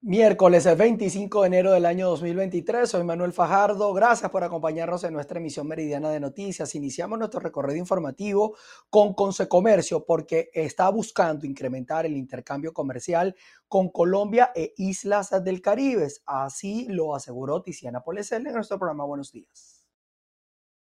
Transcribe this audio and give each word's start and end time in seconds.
Miércoles 0.00 0.64
25 0.76 1.40
de 1.40 1.46
enero 1.48 1.72
del 1.72 1.84
año 1.84 2.08
2023, 2.10 2.88
soy 2.88 3.02
Manuel 3.02 3.32
Fajardo. 3.32 3.92
Gracias 3.92 4.30
por 4.30 4.44
acompañarnos 4.44 5.02
en 5.02 5.12
nuestra 5.12 5.40
emisión 5.40 5.66
meridiana 5.66 6.08
de 6.10 6.20
noticias. 6.20 6.76
Iniciamos 6.76 7.18
nuestro 7.18 7.40
recorrido 7.40 7.78
informativo 7.78 8.56
con 8.90 9.12
Consecomercio 9.12 10.06
porque 10.06 10.50
está 10.54 10.88
buscando 10.90 11.46
incrementar 11.46 12.06
el 12.06 12.16
intercambio 12.16 12.72
comercial 12.72 13.34
con 13.66 13.88
Colombia 13.88 14.52
e 14.54 14.72
islas 14.76 15.30
del 15.42 15.60
Caribe. 15.60 16.06
Así 16.26 16.86
lo 16.88 17.16
aseguró 17.16 17.60
Tiziana 17.60 18.00
Polesel 18.00 18.46
en 18.46 18.54
nuestro 18.54 18.78
programa 18.78 19.04
Buenos 19.04 19.32
Días. 19.32 19.84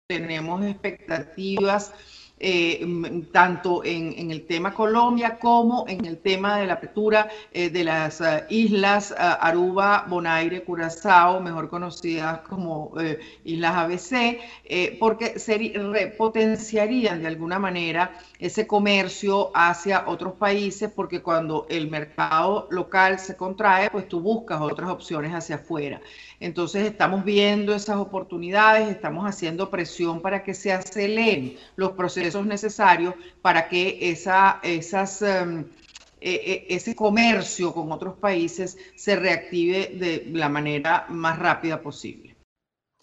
Tenemos 0.08 0.64
expectativas 0.64 1.94
eh, 2.42 3.26
tanto 3.34 3.84
en, 3.84 4.32
el 4.32 4.46
tema 4.46 4.74
Colombia 4.74 5.38
como 5.40 5.84
en 5.90 6.06
el 6.06 6.20
tema 6.20 6.58
de 6.58 6.68
la 6.68 6.74
apertura 6.74 7.28
eh, 7.52 7.70
de 7.70 7.84
las 7.84 8.22
eh, 8.22 8.46
islas 8.50 9.14
Aruba, 9.18 10.06
Bonaire, 10.08 10.64
Curazao, 10.64 11.42
mejor 11.42 11.70
conocidas 11.70 12.40
como 12.48 12.94
Islas 13.44 13.76
ABC, 13.76 14.40
porque 15.00 15.38
se 15.38 16.14
potenciarían 16.18 17.22
de 17.22 17.28
alguna 17.28 17.60
manera 17.60 18.12
ese 18.40 18.66
comercio 18.66 19.52
hacia 19.54 20.08
otros 20.08 20.34
países, 20.34 20.90
porque 20.96 21.22
cuando 21.22 21.66
el 21.70 21.90
mercado 21.90 22.68
local 22.72 23.20
se 23.20 23.36
contrae, 23.36 23.90
pues 23.90 24.08
tú 24.08 24.22
buscas 24.22 24.62
otras 24.62 24.90
opciones 24.90 25.34
hacia 25.34 25.56
afuera. 25.56 26.02
Entonces 26.40 26.86
estamos 26.86 27.26
viendo 27.26 27.76
esas 27.76 27.98
oportunidades, 27.98 28.90
estamos 28.90 29.26
haciendo 29.26 29.70
presión 29.70 30.22
para 30.22 30.44
que 30.44 30.54
se 30.54 30.72
aceleren 30.72 31.58
los 31.76 31.92
procesos 31.92 32.29
necesarios 32.46 33.16
para 33.42 33.68
que 33.68 34.12
esa, 34.12 34.60
esas... 34.64 35.22
Em, 35.22 35.66
e, 36.22 36.66
e, 36.70 36.76
ese 36.76 36.96
comercio 36.96 37.74
con 37.74 37.94
otros 37.94 38.18
países 38.18 38.78
se 38.98 39.16
reactive 39.16 39.96
de 39.96 40.26
la 40.34 40.50
manera 40.50 41.06
más 41.08 41.40
rápida 41.40 41.82
posible. 41.82 42.36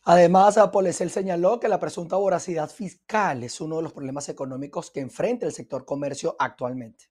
Además, 0.05 0.59
Polesel 0.71 1.09
señaló 1.09 1.59
que 1.59 1.67
la 1.67 1.81
presunta 1.81 2.17
voracidad 2.17 2.69
fiscal 2.69 3.43
es 3.43 3.59
uno 3.59 3.77
de 3.79 3.83
los 3.85 3.95
problemas 3.95 4.29
económicos 4.29 4.91
que 4.91 5.01
enfrenta 5.01 5.47
el 5.47 5.53
sector 5.53 5.87
comercio 5.87 6.37
actualmente 6.39 7.07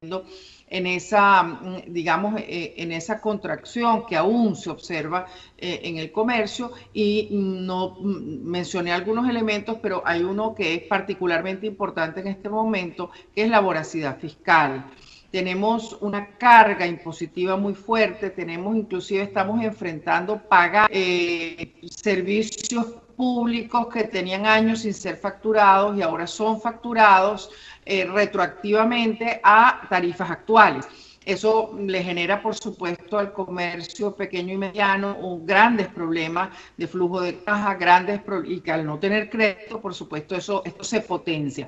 en 0.00 0.86
esa, 0.86 1.42
mm, 1.42 1.82
digamos, 1.88 2.40
eh, 2.40 2.74
en 2.76 2.92
esa 2.92 3.20
contracción 3.20 4.06
que 4.06 4.14
aún 4.14 4.54
se 4.54 4.70
observa 4.70 5.26
eh, 5.56 5.80
en 5.82 5.96
el 5.98 6.12
comercio. 6.12 6.70
Y 6.92 7.28
no 7.32 7.96
mm, 7.98 8.44
mencioné 8.44 8.92
algunos 8.92 9.28
elementos, 9.28 9.78
pero 9.82 10.02
hay 10.06 10.22
uno 10.22 10.54
que 10.54 10.74
es 10.74 10.82
particularmente 10.84 11.66
importante 11.66 12.20
en 12.20 12.28
este 12.28 12.48
momento, 12.48 13.10
que 13.34 13.42
es 13.42 13.50
la 13.50 13.58
voracidad 13.58 14.20
fiscal. 14.20 14.84
Tenemos 15.32 15.98
una 16.00 16.38
carga 16.38 16.86
impositiva 16.86 17.56
muy 17.56 17.74
fuerte, 17.74 18.30
tenemos 18.30 18.76
inclusive 18.76 19.24
estamos 19.24 19.62
enfrentando 19.64 20.38
pagar 20.38 20.88
eh, 20.92 21.74
servicios 21.90 22.86
públicos 23.18 23.88
que 23.92 24.04
tenían 24.04 24.46
años 24.46 24.82
sin 24.82 24.94
ser 24.94 25.16
facturados 25.16 25.98
y 25.98 26.02
ahora 26.02 26.28
son 26.28 26.60
facturados 26.60 27.50
eh, 27.90 28.04
retroactivamente 28.04 29.40
a 29.42 29.86
tarifas 29.88 30.30
actuales. 30.30 30.86
Eso 31.24 31.74
le 31.78 32.02
genera, 32.02 32.42
por 32.42 32.54
supuesto, 32.54 33.18
al 33.18 33.32
comercio 33.32 34.14
pequeño 34.14 34.52
y 34.52 34.58
mediano 34.58 35.40
grandes 35.42 35.88
problemas 35.88 36.50
de 36.76 36.86
flujo 36.86 37.22
de 37.22 37.38
caja, 37.42 37.74
grandes 37.76 38.20
y 38.44 38.60
que 38.60 38.72
al 38.72 38.84
no 38.84 38.98
tener 38.98 39.30
crédito, 39.30 39.80
por 39.80 39.94
supuesto, 39.94 40.36
eso 40.36 40.62
esto 40.66 40.84
se 40.84 41.00
potencia. 41.00 41.66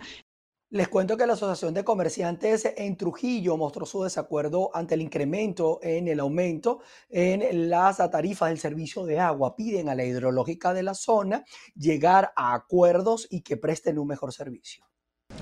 Les 0.68 0.88
cuento 0.88 1.16
que 1.16 1.27
la 1.27 1.32
Asociación 1.32 1.72
de 1.72 1.84
Comerciantes 1.84 2.70
en 2.77 2.98
Trujillo 2.98 3.56
mostró 3.56 3.86
su 3.86 4.02
desacuerdo 4.02 4.70
ante 4.74 4.96
el 4.96 5.00
incremento 5.00 5.80
en 5.82 6.06
el 6.06 6.20
aumento 6.20 6.80
en 7.08 7.70
las 7.70 7.96
tarifas 8.10 8.50
del 8.50 8.58
servicio 8.58 9.06
de 9.06 9.18
agua. 9.18 9.56
Piden 9.56 9.88
a 9.88 9.94
la 9.94 10.05
hidrológica 10.05 10.74
de 10.74 10.82
la 10.82 10.94
zona 10.94 11.44
llegar 11.74 12.32
a 12.36 12.52
acuerdos 12.52 13.27
y 13.30 13.40
que 13.40 13.56
presten 13.56 13.98
un 13.98 14.08
mejor 14.08 14.34
servicio. 14.34 14.89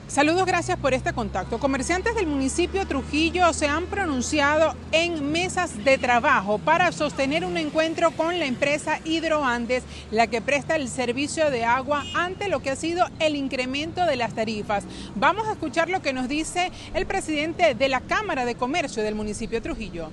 Saludos, 0.06 0.46
gracias 0.46 0.78
por 0.78 0.94
este 0.94 1.12
contacto. 1.12 1.58
Comerciantes 1.58 2.14
del 2.14 2.26
municipio 2.26 2.86
Trujillo 2.86 3.52
se 3.52 3.68
han 3.68 3.86
pronunciado 3.86 4.74
en 4.92 5.32
mesas 5.32 5.84
de 5.84 5.98
trabajo 5.98 6.58
para 6.58 6.92
sostener 6.92 7.44
un 7.44 7.56
encuentro 7.56 8.10
con 8.12 8.38
la 8.38 8.46
empresa 8.46 9.00
Hidroandes, 9.04 9.82
la 10.10 10.26
que 10.26 10.40
presta 10.40 10.76
el 10.76 10.88
servicio 10.88 11.50
de 11.50 11.64
agua 11.64 12.04
ante 12.14 12.48
lo 12.48 12.60
que 12.60 12.70
ha 12.70 12.76
sido 12.76 13.06
el 13.18 13.36
incremento 13.36 14.06
de 14.06 14.16
las 14.16 14.34
tarifas. 14.34 14.84
Vamos 15.14 15.46
a 15.48 15.52
escuchar 15.52 15.88
lo 15.88 16.00
que 16.00 16.12
nos 16.12 16.28
dice 16.28 16.70
el 16.94 17.06
presidente 17.06 17.74
de 17.74 17.88
la 17.88 18.00
Cámara 18.00 18.44
de 18.44 18.54
Comercio 18.54 19.02
del 19.02 19.14
municipio 19.14 19.60
Trujillo. 19.60 20.10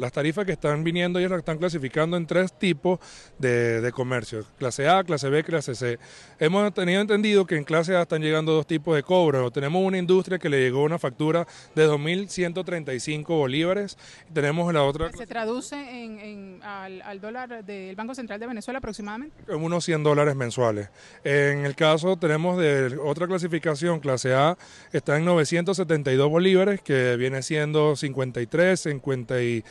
Las 0.00 0.12
tarifas 0.12 0.44
que 0.44 0.52
están 0.52 0.84
viniendo 0.84 1.18
ellos 1.18 1.30
las 1.30 1.38
están 1.38 1.58
clasificando 1.58 2.16
en 2.16 2.26
tres 2.26 2.58
tipos 2.58 2.98
de, 3.38 3.80
de 3.80 3.92
comercio, 3.92 4.44
clase 4.58 4.88
A, 4.88 5.02
clase 5.04 5.28
B, 5.28 5.44
clase 5.44 5.74
C. 5.74 5.98
Hemos 6.38 6.72
tenido 6.74 7.00
entendido 7.00 7.46
que 7.46 7.56
en 7.56 7.64
clase 7.64 7.96
A 7.96 8.02
están 8.02 8.22
llegando 8.22 8.52
dos 8.52 8.66
tipos 8.66 8.94
de 8.96 9.02
cobro. 9.02 9.50
Tenemos 9.50 9.82
una 9.82 9.98
industria 9.98 10.38
que 10.38 10.48
le 10.48 10.60
llegó 10.60 10.82
una 10.82 10.98
factura 10.98 11.46
de 11.74 11.88
2.135 11.88 13.26
bolívares. 13.26 13.96
Tenemos 14.32 14.72
la 14.72 14.82
otra... 14.82 15.10
¿Se 15.12 15.26
traduce 15.26 15.76
en, 15.76 16.60
al, 16.62 17.20
dólar 17.20 17.64
del 17.64 17.96
Banco 17.96 18.14
Central 18.14 18.40
de 18.40 18.46
Venezuela 18.46 18.78
aproximadamente? 18.78 19.36
En 19.48 19.62
unos 19.62 19.84
100 19.84 20.02
dólares 20.02 20.34
mensuales. 20.34 20.88
En 21.22 21.64
el 21.64 21.74
caso 21.74 22.16
tenemos 22.16 22.58
de 22.58 22.98
otra 23.02 23.26
clasificación, 23.26 24.00
clase 24.00 24.34
A, 24.34 24.56
está 24.92 25.16
en 25.16 25.24
972 25.24 26.28
bolívares, 26.28 26.80
que 26.82 27.16
viene 27.16 27.42
siendo 27.42 27.96
53, 27.96 28.80
56 28.80 29.64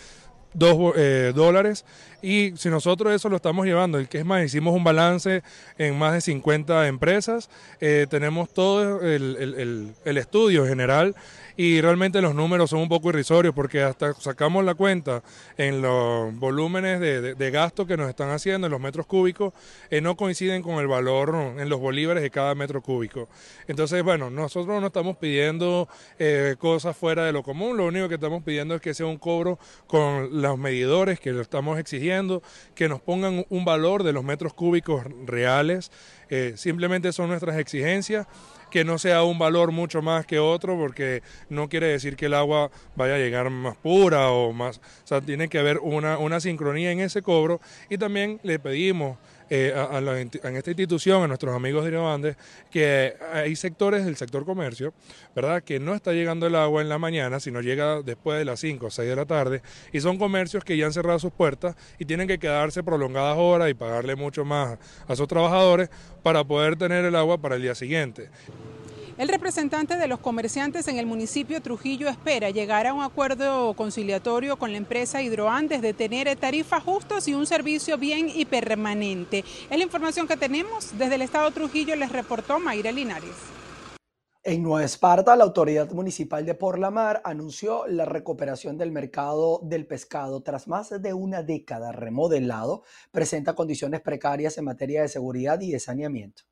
dos 0.53 0.93
eh, 0.95 1.31
dólares 1.35 1.85
y 2.23 2.53
si 2.55 2.69
nosotros 2.69 3.13
eso 3.13 3.27
lo 3.27 3.35
estamos 3.35 3.65
llevando, 3.65 3.99
el 3.99 4.07
que 4.07 4.19
es 4.19 4.25
más, 4.25 4.45
hicimos 4.45 4.73
un 4.73 4.85
balance 4.85 5.43
en 5.77 5.99
más 5.99 6.13
de 6.13 6.21
50 6.21 6.87
empresas, 6.87 7.49
eh, 7.81 8.07
tenemos 8.09 8.49
todo 8.53 9.01
el, 9.01 9.93
el, 10.05 10.17
estudio 10.17 10.65
general 10.65 11.17
y 11.57 11.81
realmente 11.81 12.21
los 12.21 12.33
números 12.33 12.69
son 12.69 12.79
un 12.79 12.87
poco 12.87 13.09
irrisorios 13.09 13.53
porque 13.53 13.83
hasta 13.83 14.13
sacamos 14.13 14.63
la 14.63 14.73
cuenta 14.73 15.21
en 15.57 15.81
los 15.81 16.33
volúmenes 16.39 17.01
de, 17.01 17.51
gasto 17.51 17.85
que 17.85 17.97
nos 17.97 18.07
están 18.07 18.29
haciendo, 18.29 18.67
en 18.67 18.71
los 18.71 18.79
metros 18.79 19.05
cúbicos, 19.05 19.53
eh, 19.89 19.99
no 19.99 20.15
coinciden 20.15 20.61
con 20.61 20.75
el 20.75 20.87
valor 20.87 21.35
en 21.57 21.67
los 21.67 21.81
bolívares 21.81 22.23
de 22.23 22.31
cada 22.31 22.55
metro 22.55 22.81
cúbico. 22.81 23.27
Entonces, 23.67 24.01
bueno, 24.01 24.29
nosotros 24.29 24.79
no 24.79 24.87
estamos 24.87 25.17
pidiendo 25.17 25.89
cosas 26.57 26.95
fuera 26.95 27.25
de 27.25 27.33
lo 27.33 27.43
común, 27.43 27.75
lo 27.75 27.85
único 27.85 28.07
que 28.07 28.15
estamos 28.15 28.43
pidiendo 28.43 28.75
es 28.75 28.81
que 28.81 28.93
sea 28.93 29.07
un 29.07 29.17
cobro 29.17 29.59
con 29.87 30.41
los 30.41 30.57
medidores 30.57 31.19
que 31.19 31.33
lo 31.33 31.41
estamos 31.41 31.77
exigiendo 31.77 32.12
que 32.75 32.89
nos 32.89 33.01
pongan 33.01 33.45
un 33.49 33.65
valor 33.65 34.03
de 34.03 34.13
los 34.13 34.23
metros 34.23 34.53
cúbicos 34.53 35.03
reales. 35.25 35.91
Eh, 36.29 36.53
simplemente 36.55 37.11
son 37.11 37.29
nuestras 37.29 37.57
exigencias, 37.57 38.27
que 38.71 38.83
no 38.83 38.97
sea 38.97 39.23
un 39.23 39.37
valor 39.37 39.71
mucho 39.71 40.01
más 40.01 40.25
que 40.25 40.39
otro, 40.39 40.77
porque 40.77 41.21
no 41.49 41.69
quiere 41.69 41.87
decir 41.87 42.15
que 42.15 42.25
el 42.25 42.33
agua 42.33 42.71
vaya 42.95 43.15
a 43.15 43.19
llegar 43.19 43.49
más 43.49 43.77
pura 43.77 44.29
o 44.29 44.51
más, 44.51 44.77
o 44.77 45.07
sea, 45.07 45.21
tiene 45.21 45.47
que 45.47 45.59
haber 45.59 45.77
una, 45.79 46.17
una 46.17 46.39
sincronía 46.39 46.91
en 46.91 46.99
ese 46.99 47.21
cobro 47.21 47.61
y 47.89 47.97
también 47.97 48.39
le 48.41 48.57
pedimos 48.57 49.17
eh, 49.55 49.71
a, 49.71 49.99
en 49.99 50.55
esta 50.55 50.71
institución, 50.71 51.21
a 51.21 51.27
nuestros 51.27 51.55
amigos 51.55 51.83
de 51.83 51.91
Irobande, 51.91 52.35
que 52.71 53.13
hay 53.31 53.55
sectores 53.55 54.03
del 54.03 54.15
sector 54.15 54.45
comercio, 54.45 54.95
¿verdad?, 55.35 55.61
que 55.61 55.79
no 55.79 55.93
está 55.93 56.11
llegando 56.11 56.47
el 56.47 56.55
agua 56.55 56.81
en 56.81 56.89
la 56.89 56.97
mañana, 56.97 57.39
sino 57.39 57.61
llega 57.61 58.01
después 58.01 58.39
de 58.39 58.45
las 58.45 58.59
5 58.61 58.87
o 58.87 58.89
6 58.89 59.07
de 59.07 59.15
la 59.15 59.27
tarde, 59.27 59.61
y 59.91 59.99
son 59.99 60.17
comercios 60.17 60.63
que 60.63 60.75
ya 60.75 60.87
han 60.87 60.93
cerrado 60.93 61.19
sus 61.19 61.31
puertas 61.31 61.75
y 61.99 62.05
tienen 62.05 62.27
que 62.27 62.39
quedarse 62.39 62.81
prolongadas 62.81 63.37
horas 63.37 63.69
y 63.69 63.75
pagarle 63.75 64.15
mucho 64.15 64.43
más 64.43 64.79
a 65.07 65.15
sus 65.15 65.27
trabajadores 65.27 65.91
para 66.23 66.43
poder 66.43 66.75
tener 66.75 67.05
el 67.05 67.15
agua 67.15 67.37
para 67.37 67.55
el 67.55 67.61
día 67.61 67.75
siguiente. 67.75 68.31
El 69.15 69.29
representante 69.29 69.95
de 69.97 70.07
los 70.07 70.19
comerciantes 70.19 70.87
en 70.87 70.97
el 70.97 71.05
municipio 71.05 71.61
Trujillo 71.61 72.09
espera 72.09 72.49
llegar 72.49 72.87
a 72.87 72.95
un 72.95 73.03
acuerdo 73.03 73.75
conciliatorio 73.75 74.57
con 74.57 74.71
la 74.71 74.79
empresa 74.79 75.21
Hidroandes 75.21 75.83
de 75.83 75.93
tener 75.93 76.35
tarifas 76.35 76.83
justas 76.83 77.27
y 77.27 77.35
un 77.35 77.45
servicio 77.45 77.99
bien 77.99 78.27
y 78.27 78.45
permanente. 78.45 79.45
Es 79.69 79.77
la 79.77 79.83
información 79.83 80.27
que 80.27 80.35
tenemos. 80.35 80.97
Desde 80.97 81.13
el 81.13 81.21
estado 81.21 81.51
Trujillo 81.51 81.95
les 81.95 82.11
reportó 82.11 82.59
Mayra 82.59 82.91
Linares. 82.91 83.35
En 84.41 84.63
Nueva 84.63 84.83
Esparta, 84.83 85.35
la 85.35 85.43
autoridad 85.43 85.91
municipal 85.91 86.43
de 86.43 86.55
Porlamar 86.55 87.21
anunció 87.23 87.85
la 87.85 88.05
recuperación 88.05 88.79
del 88.79 88.91
mercado 88.91 89.59
del 89.61 89.85
pescado 89.85 90.41
tras 90.41 90.67
más 90.67 90.89
de 90.89 91.13
una 91.13 91.43
década 91.43 91.91
remodelado, 91.91 92.81
presenta 93.11 93.53
condiciones 93.53 94.01
precarias 94.01 94.57
en 94.57 94.65
materia 94.65 95.03
de 95.03 95.07
seguridad 95.07 95.61
y 95.61 95.71
de 95.71 95.79
saneamiento. 95.79 96.43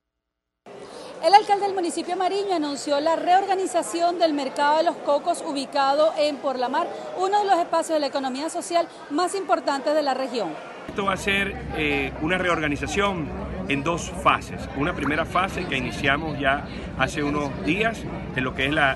El 1.23 1.35
alcalde 1.35 1.67
del 1.67 1.75
municipio 1.75 2.17
Mariño 2.17 2.55
anunció 2.55 2.99
la 2.99 3.15
reorganización 3.15 4.17
del 4.17 4.33
mercado 4.33 4.77
de 4.77 4.83
los 4.83 4.95
cocos 4.95 5.43
ubicado 5.45 6.13
en 6.17 6.37
Porlamar, 6.37 6.87
uno 7.15 7.37
de 7.37 7.45
los 7.45 7.59
espacios 7.59 7.93
de 7.93 7.99
la 7.99 8.07
economía 8.07 8.49
social 8.49 8.87
más 9.11 9.35
importantes 9.35 9.93
de 9.93 10.01
la 10.01 10.15
región. 10.15 10.49
Esto 10.87 11.05
va 11.05 11.13
a 11.13 11.17
ser 11.17 11.55
eh, 11.77 12.11
una 12.23 12.39
reorganización 12.39 13.27
en 13.71 13.83
dos 13.83 14.11
fases. 14.23 14.67
Una 14.75 14.93
primera 14.93 15.25
fase 15.25 15.65
que 15.65 15.77
iniciamos 15.77 16.37
ya 16.37 16.65
hace 16.97 17.23
unos 17.23 17.63
días, 17.65 18.03
en 18.35 18.43
lo 18.43 18.53
que 18.53 18.65
es 18.65 18.73
la, 18.73 18.95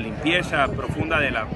limpieza 0.00 0.66
profunda 0.68 1.18
de 1.18 1.30
la, 1.30 1.46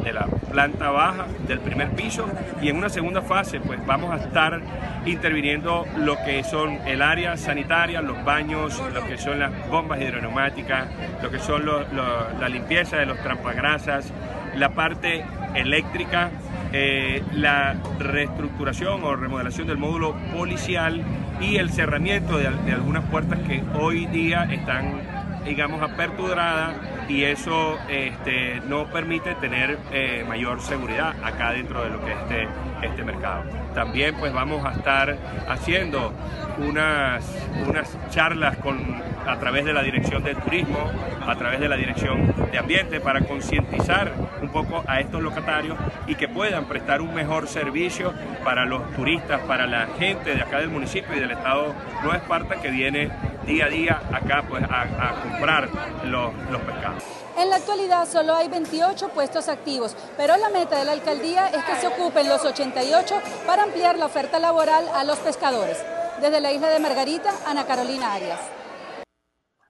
planta 0.50 0.90
baja 0.90 1.26
del 1.46 1.60
primer 1.60 1.90
piso, 1.90 2.26
y 2.60 2.68
en 2.68 2.76
una 2.76 2.88
segunda 2.88 3.22
fase 3.22 3.60
pues 3.60 3.84
vamos 3.86 4.12
a 4.12 4.24
estar 4.24 4.60
interviniendo 5.04 5.84
lo 5.98 6.16
que 6.24 6.42
son 6.42 6.78
el 6.86 7.02
área 7.02 7.36
sanitaria, 7.36 8.00
los 8.02 8.24
baños, 8.24 8.82
lo 8.92 9.04
que 9.06 9.16
son 9.18 9.38
las 9.38 9.68
bombas 9.68 10.00
hidroneumáticas, 10.00 10.88
lo 11.22 11.30
que 11.30 11.38
son 11.38 11.66
la 11.66 12.48
limpieza 12.48 12.96
de 12.96 13.06
los 13.06 13.18
trampagrasas, 13.20 14.12
la 14.56 14.70
parte 14.70 15.24
eléctrica, 15.54 16.30
eh, 16.72 17.22
la 17.32 17.76
reestructuración 17.98 19.04
o 19.04 19.14
remodelación 19.14 19.66
del 19.66 19.78
módulo 19.78 20.14
policial 20.34 21.02
y 21.40 21.56
el 21.56 21.70
cerramiento 21.70 22.38
de, 22.38 22.46
algunas 22.46 23.04
puertas 23.04 23.38
que 23.40 23.62
hoy 23.78 24.06
día 24.06 24.44
están, 24.44 25.00
digamos, 25.46 25.80
aperturadas 25.80 26.74
y 27.08 27.24
eso 27.24 27.78
este, 27.88 28.60
no 28.66 28.86
permite 28.86 29.34
tener 29.36 29.78
eh, 29.92 30.24
mayor 30.28 30.60
seguridad 30.60 31.14
acá 31.22 31.52
dentro 31.52 31.82
de 31.84 31.90
lo 31.90 32.04
que 32.04 32.12
es 32.12 32.18
este, 32.18 32.48
este 32.82 33.04
mercado. 33.04 33.44
También 33.74 34.16
pues 34.16 34.32
vamos 34.32 34.64
a 34.66 34.72
estar 34.72 35.16
haciendo 35.48 36.12
unas, 36.58 37.24
unas 37.66 37.96
charlas 38.10 38.56
con, 38.58 39.00
a 39.26 39.38
través 39.38 39.64
de 39.64 39.72
la 39.72 39.82
Dirección 39.82 40.22
de 40.22 40.34
Turismo, 40.34 40.90
a 41.26 41.36
través 41.36 41.60
de 41.60 41.68
la 41.68 41.76
Dirección 41.76 42.34
de 42.50 42.58
Ambiente, 42.58 43.00
para 43.00 43.20
concientizar 43.20 44.12
un 44.42 44.48
poco 44.48 44.82
a 44.86 45.00
estos 45.00 45.22
locatarios 45.22 45.76
y 46.06 46.14
que 46.14 46.28
puedan 46.28 46.64
prestar 46.64 47.00
un 47.00 47.14
mejor 47.14 47.48
servicio 47.48 48.12
para 48.44 48.64
los 48.64 48.92
turistas, 48.94 49.40
para 49.42 49.66
la 49.66 49.86
gente 49.98 50.34
de 50.34 50.42
acá 50.42 50.58
del 50.58 50.70
municipio 50.70 51.16
y 51.16 51.20
del 51.20 51.32
estado 51.32 51.74
Nueva 52.02 52.16
Esparta 52.16 52.56
que 52.56 52.70
viene 52.70 53.10
día 53.46 53.66
a 53.66 53.68
día 53.68 54.02
acá 54.12 54.44
pues, 54.48 54.62
a, 54.68 55.22
comprar 55.22 55.68
los, 56.04 56.34
los 56.50 56.60
pescados. 56.62 57.02
En 57.38 57.50
la 57.50 57.56
actualidad 57.56 58.08
solo 58.08 58.34
hay 58.34 58.48
28 58.48 59.10
puestos 59.10 59.48
activos, 59.48 59.96
pero 60.16 60.36
la 60.36 60.48
meta 60.50 60.78
de 60.78 60.84
la 60.84 60.92
alcaldía 60.92 61.48
es 61.48 61.64
que 61.64 61.76
se 61.76 61.86
ocupen 61.86 62.28
los 62.28 62.44
88 62.44 63.14
para 63.46 63.64
ampliar 63.64 63.98
la 63.98 64.06
oferta 64.06 64.38
laboral 64.38 64.88
a 64.94 65.04
los 65.04 65.18
pescadores. 65.18 65.78
Desde 66.20 66.40
la 66.40 66.52
isla 66.52 66.68
de 66.68 66.80
Margarita, 66.80 67.30
Ana 67.46 67.66
Carolina 67.66 68.14
Arias. 68.14 68.40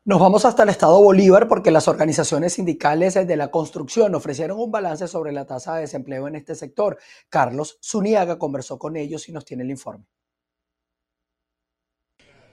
Nos 0.04 0.20
vamos 0.20 0.44
hasta 0.44 0.62
el 0.62 0.68
estado 0.68 1.02
Bolívar 1.02 1.48
porque 1.48 1.72
las 1.72 1.88
organizaciones 1.88 2.52
sindicales 2.52 3.14
de 3.14 3.36
la 3.36 3.50
construcción 3.50 4.14
ofrecieron 4.14 4.60
un 4.60 4.70
balance 4.70 5.08
sobre 5.08 5.32
la 5.32 5.44
tasa 5.44 5.74
de 5.74 5.80
desempleo 5.80 6.28
en 6.28 6.36
este 6.36 6.54
sector. 6.54 6.96
Carlos 7.28 7.78
Zuniaga 7.82 8.38
conversó 8.38 8.78
con 8.78 8.96
ellos 8.96 9.28
y 9.28 9.32
nos 9.32 9.44
tiene 9.44 9.64
el 9.64 9.70
informe. 9.70 10.06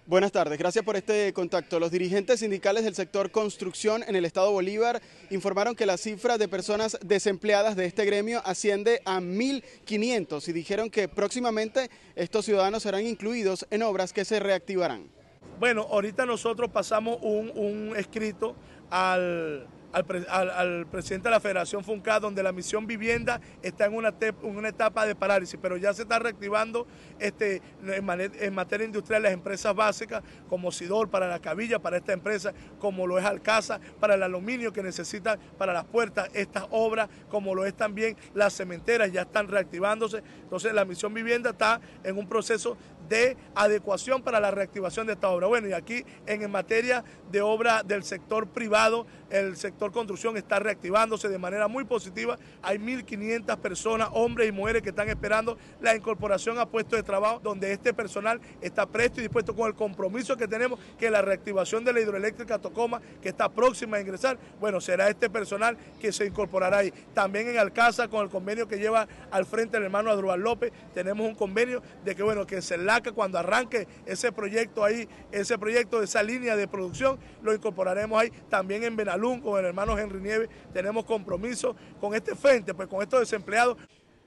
Buenas 0.06 0.34
tardes, 0.34 0.60
gracias 0.60 0.84
por 0.84 0.98
este 0.98 1.32
contacto. 1.32 1.80
Los 1.80 1.90
dirigentes 1.90 2.42
sindicales 2.42 2.84
del 2.84 2.94
sector 2.94 3.32
construcción 3.32 4.04
en 4.06 4.18
el 4.18 4.26
estado 4.26 4.52
Bolívar 4.52 5.02
informaron 5.30 5.76
que 5.76 5.86
la 5.86 5.96
cifra 5.96 6.38
de 6.38 6.50
personas 6.50 6.98
desempleadas 7.06 7.78
de 7.78 7.86
este 7.86 8.04
gremio 8.04 8.42
asciende 8.44 9.02
a 9.06 9.22
1.500 9.22 10.46
y 10.50 10.52
dijeron 10.52 10.90
que 10.90 11.08
próximamente 11.08 11.90
estos 12.18 12.44
ciudadanos 12.44 12.84
serán 12.84 13.08
incluidos 13.08 13.66
en 13.72 13.82
obras 13.82 14.12
que 14.12 14.26
se 14.26 14.42
reactivarán. 14.42 15.08
Bueno, 15.58 15.88
ahorita 15.90 16.26
nosotros 16.26 16.70
pasamos 16.70 17.20
un, 17.22 17.50
un 17.56 17.96
escrito 17.96 18.58
al 18.90 19.66
al, 19.94 20.88
presidente 20.88 21.30
de 21.30 21.32
la 21.32 21.40
Federación 21.40 21.84
FUNCA, 21.84 22.20
donde 22.20 22.42
la 22.44 22.52
misión 22.52 22.88
vivienda 22.88 23.40
está 23.62 23.86
en 23.86 23.94
una, 23.96 24.14
una 24.42 24.70
etapa 24.70 25.06
de 25.06 25.16
parálisis, 25.16 25.60
pero 25.62 25.78
ya 25.78 25.94
se 25.94 26.02
está 26.04 26.20
reactivando 26.20 26.88
este, 27.20 27.62
en, 27.86 28.54
materia 28.54 28.86
industrial 28.86 29.24
las 29.24 29.34
empresas 29.34 29.76
básicas, 29.76 30.24
como 30.50 30.72
Sidor 30.72 31.10
para 31.10 31.28
la 31.28 31.40
cabilla, 31.40 31.80
para 31.80 31.98
esta 31.98 32.14
empresa, 32.14 32.54
como 32.80 33.06
lo 33.08 33.20
es 33.20 33.26
Alcaza, 33.26 33.80
para 34.00 34.16
el 34.16 34.24
aluminio 34.24 34.74
que 34.74 34.82
necesita 34.82 35.38
para 35.58 35.74
las 35.74 35.86
puertas, 35.86 36.30
estas 36.34 36.66
obras, 36.72 37.10
como 37.30 37.54
lo 37.54 37.66
es 37.66 37.76
también 37.76 38.18
las 38.34 38.54
cementeras, 38.54 39.12
ya 39.12 39.22
están 39.22 39.48
reactivándose. 39.48 40.24
Entonces 40.42 40.74
la 40.74 40.86
misión 40.86 41.14
vivienda 41.14 41.52
está 41.52 41.80
en 42.04 42.18
un 42.18 42.28
proceso 42.28 42.78
de 43.10 43.38
adecuación 43.56 44.22
para 44.22 44.40
la 44.40 44.52
reactivación 44.52 45.08
de 45.08 45.14
esta 45.14 45.30
obra. 45.30 45.48
Bueno, 45.48 45.68
y 45.68 45.74
aquí 45.74 46.04
en, 46.26 46.50
materia 46.52 47.04
de 47.32 47.42
obra 47.42 47.84
del 47.84 48.04
sector 48.04 48.48
privado, 48.48 49.06
el 49.30 49.58
sector 49.58 49.92
construcción 49.92 50.38
está 50.38 50.60
reactivándose 50.60 51.30
de 51.30 51.38
manera 51.38 51.68
muy 51.68 51.84
positiva. 51.84 52.38
Hay 52.62 52.78
1.500 52.78 53.58
personas, 53.58 54.10
hombres 54.12 54.50
y 54.50 54.52
mujeres, 54.52 54.82
que 54.82 54.90
están 54.90 55.10
esperando 55.10 55.58
la 55.82 55.96
incorporación 55.96 56.60
a 56.60 56.66
puestos 56.66 56.98
de 56.98 57.04
trabajo, 57.04 57.40
donde 57.40 57.72
este 57.72 57.94
personal 57.94 58.40
está 58.62 58.86
presto 58.86 59.20
y 59.20 59.24
dispuesto 59.24 59.56
con 59.56 59.68
el 59.68 59.76
compromiso 59.76 60.38
que 60.38 60.48
tenemos 60.48 60.80
que 61.00 61.10
la 61.10 61.22
reactivación 61.22 61.84
de 61.84 61.94
la 61.94 62.02
hidroeléctrica 62.02 62.60
Tocoma, 62.60 63.02
que 63.22 63.30
está 63.30 63.50
próxima 63.50 63.98
a 63.98 64.02
ingresar, 64.02 64.38
bueno, 64.60 64.80
será 64.82 65.10
este 65.10 65.30
personal 65.30 65.78
que 66.00 66.12
se 66.12 66.26
incorporará 66.26 66.80
ahí. 66.80 66.94
También 67.14 67.48
en 67.50 67.58
Alcázar, 67.58 68.10
con 68.10 68.24
el 68.24 68.30
convenio 68.30 68.68
que 68.68 68.78
lleva 68.78 69.08
al 69.32 69.46
frente 69.46 69.78
el 69.78 69.84
hermano 69.84 70.12
Adrubal 70.12 70.42
López, 70.42 70.72
tenemos 70.94 71.28
un 71.28 71.36
convenio 71.36 71.82
de 72.04 72.16
que, 72.16 72.24
bueno, 72.24 72.46
que 72.46 72.62
se 72.62 72.78
la 72.78 72.93
que 73.02 73.12
cuando 73.12 73.38
arranque 73.38 73.88
ese 74.06 74.32
proyecto 74.32 74.84
ahí, 74.84 75.08
ese 75.32 75.58
proyecto, 75.58 76.02
esa 76.02 76.24
línea 76.24 76.56
de 76.56 76.68
producción, 76.68 77.20
lo 77.42 77.54
incorporaremos 77.54 78.22
ahí. 78.22 78.30
También 78.50 78.84
en 78.84 78.96
Benalún, 78.96 79.42
con 79.42 79.60
el 79.60 79.66
hermano 79.66 79.98
Henry 79.98 80.22
Nieves, 80.22 80.50
tenemos 80.74 81.06
compromiso 81.06 81.76
con 82.00 82.14
este 82.16 82.36
frente, 82.36 82.74
pues 82.74 82.88
con 82.88 83.02
estos 83.02 83.22
desempleados. 83.22 83.78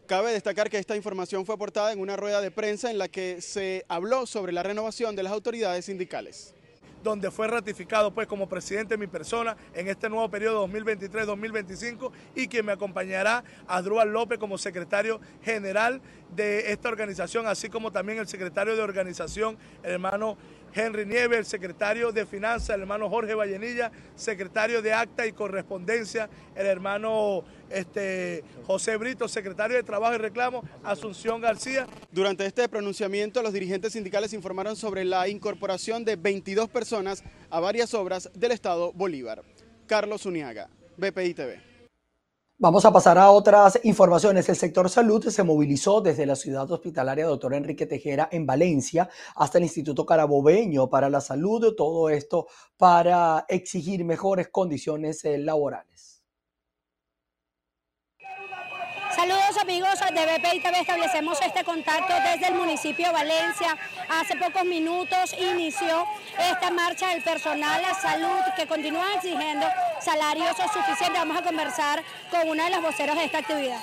Cabe 0.06 0.32
destacar 0.32 0.70
que 0.70 0.78
esta 0.78 0.94
información 0.94 1.44
fue 1.44 1.56
aportada 1.56 1.92
en 1.92 1.98
una 1.98 2.16
rueda 2.16 2.40
de 2.40 2.50
prensa 2.50 2.90
en 2.90 2.98
la 2.98 3.08
que 3.08 3.40
se 3.40 3.84
habló 3.88 4.26
sobre 4.26 4.52
la 4.52 4.62
renovación 4.62 5.16
de 5.16 5.22
las 5.24 5.32
autoridades 5.32 5.84
sindicales 5.84 6.54
donde 7.06 7.30
fue 7.30 7.46
ratificado 7.46 8.12
pues 8.12 8.26
como 8.26 8.48
presidente 8.48 8.96
mi 8.96 9.06
persona 9.06 9.56
en 9.74 9.88
este 9.88 10.08
nuevo 10.08 10.28
periodo 10.28 10.66
2023-2025 10.66 12.10
y 12.34 12.48
que 12.48 12.62
me 12.62 12.72
acompañará 12.72 13.44
a 13.68 13.76
Adrúbal 13.76 14.12
López 14.12 14.38
como 14.38 14.58
secretario 14.58 15.20
general 15.42 16.00
de 16.34 16.72
esta 16.72 16.88
organización, 16.88 17.46
así 17.46 17.68
como 17.68 17.92
también 17.92 18.18
el 18.18 18.26
secretario 18.26 18.74
de 18.74 18.82
organización, 18.82 19.56
hermano 19.84 20.36
Henry 20.76 21.06
Nieves, 21.06 21.38
el 21.38 21.46
secretario 21.46 22.12
de 22.12 22.26
Finanzas, 22.26 22.70
el 22.70 22.82
hermano 22.82 23.08
Jorge 23.08 23.34
Vallenilla, 23.34 23.90
secretario 24.14 24.82
de 24.82 24.92
Acta 24.92 25.26
y 25.26 25.32
Correspondencia, 25.32 26.28
el 26.54 26.66
hermano 26.66 27.44
este, 27.70 28.44
José 28.66 28.98
Brito, 28.98 29.26
secretario 29.26 29.76
de 29.76 29.82
Trabajo 29.82 30.14
y 30.14 30.18
Reclamo, 30.18 30.62
Asunción 30.84 31.40
García. 31.40 31.86
Durante 32.12 32.44
este 32.44 32.68
pronunciamiento, 32.68 33.42
los 33.42 33.54
dirigentes 33.54 33.94
sindicales 33.94 34.34
informaron 34.34 34.76
sobre 34.76 35.04
la 35.06 35.28
incorporación 35.28 36.04
de 36.04 36.16
22 36.16 36.68
personas 36.68 37.24
a 37.48 37.58
varias 37.58 37.94
obras 37.94 38.30
del 38.34 38.52
Estado 38.52 38.92
Bolívar. 38.92 39.42
Carlos 39.86 40.26
Uniaga, 40.26 40.68
BPI 40.98 41.34
TV. 41.34 41.65
Vamos 42.58 42.86
a 42.86 42.90
pasar 42.90 43.18
a 43.18 43.30
otras 43.32 43.78
informaciones. 43.82 44.48
El 44.48 44.56
sector 44.56 44.88
salud 44.88 45.28
se 45.28 45.42
movilizó 45.42 46.00
desde 46.00 46.24
la 46.24 46.34
ciudad 46.36 46.70
hospitalaria 46.70 47.26
Doctor 47.26 47.52
Enrique 47.52 47.84
Tejera 47.84 48.30
en 48.32 48.46
Valencia 48.46 49.10
hasta 49.34 49.58
el 49.58 49.64
Instituto 49.64 50.06
Carabobeño 50.06 50.88
para 50.88 51.10
la 51.10 51.20
Salud. 51.20 51.74
Todo 51.76 52.08
esto 52.08 52.46
para 52.78 53.44
exigir 53.50 54.06
mejores 54.06 54.48
condiciones 54.48 55.22
eh, 55.26 55.36
laborales. 55.36 56.15
Saludos 59.26 59.56
amigos 59.56 59.98
de 59.98 60.38
BPI 60.38 60.60
TV, 60.60 60.80
establecemos 60.82 61.40
este 61.42 61.64
contacto 61.64 62.14
desde 62.14 62.46
el 62.46 62.54
municipio 62.54 63.08
de 63.08 63.12
Valencia. 63.12 63.76
Hace 64.08 64.36
pocos 64.36 64.64
minutos 64.64 65.32
inició 65.32 66.06
esta 66.38 66.70
marcha 66.70 67.08
del 67.08 67.22
personal 67.24 67.82
de 67.82 67.92
salud 68.00 68.38
que 68.54 68.68
continúa 68.68 69.14
exigiendo 69.14 69.66
salarios 70.00 70.56
suficientes. 70.72 71.18
Vamos 71.18 71.38
a 71.38 71.42
conversar 71.42 72.04
con 72.30 72.48
una 72.48 72.66
de 72.66 72.70
las 72.70 72.82
voceros 72.82 73.16
de 73.16 73.24
esta 73.24 73.38
actividad. 73.38 73.80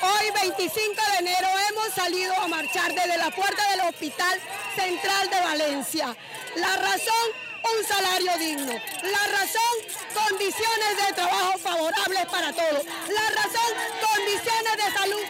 Hoy 0.00 0.30
25 0.40 0.94
de 1.12 1.18
enero 1.18 1.48
hemos 1.70 1.88
salido 1.92 2.32
a 2.40 2.48
marchar 2.48 2.94
desde 2.94 3.18
la 3.18 3.30
puerta 3.30 3.70
del 3.72 3.80
Hospital 3.80 4.40
Central 4.74 5.28
de 5.28 5.40
Valencia. 5.42 6.16
La 6.56 6.76
razón 6.76 7.51
un 7.62 7.86
salario 7.86 8.38
digno. 8.38 8.72
La 9.02 9.26
razón, 9.38 9.74
condiciones 10.14 11.06
de 11.06 11.12
trabajo 11.14 11.58
favorables 11.58 12.26
para 12.26 12.52
todos. 12.52 12.84
La 13.08 13.30
razón, 13.30 13.72
condiciones 14.00 14.76
de 14.76 14.92
salud 14.98 15.22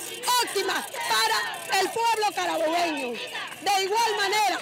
óptimas 0.42 0.84
para 1.08 1.80
el 1.80 1.88
pueblo 1.90 2.32
carabobeño. 2.34 3.12
De 3.60 3.82
igual 3.84 4.16
manera, 4.16 4.58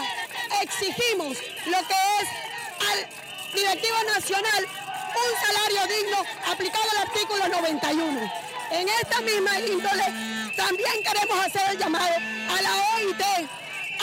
exigimos 0.63 1.37
lo 1.67 1.79
que 1.87 1.95
es 2.21 2.29
al 2.89 3.55
directivo 3.55 3.97
nacional 4.15 4.67
un 5.11 5.47
salario 5.47 5.87
digno 5.97 6.25
aplicado 6.47 6.85
al 6.93 7.09
artículo 7.09 7.49
91. 7.49 8.33
En 8.71 8.89
esta 8.89 9.21
misma 9.21 9.59
índole 9.59 10.05
también 10.57 11.03
queremos 11.03 11.45
hacer 11.45 11.63
el 11.71 11.79
llamado 11.79 12.15
a 12.17 12.63
la 12.63 12.77
OIT, 12.95 13.49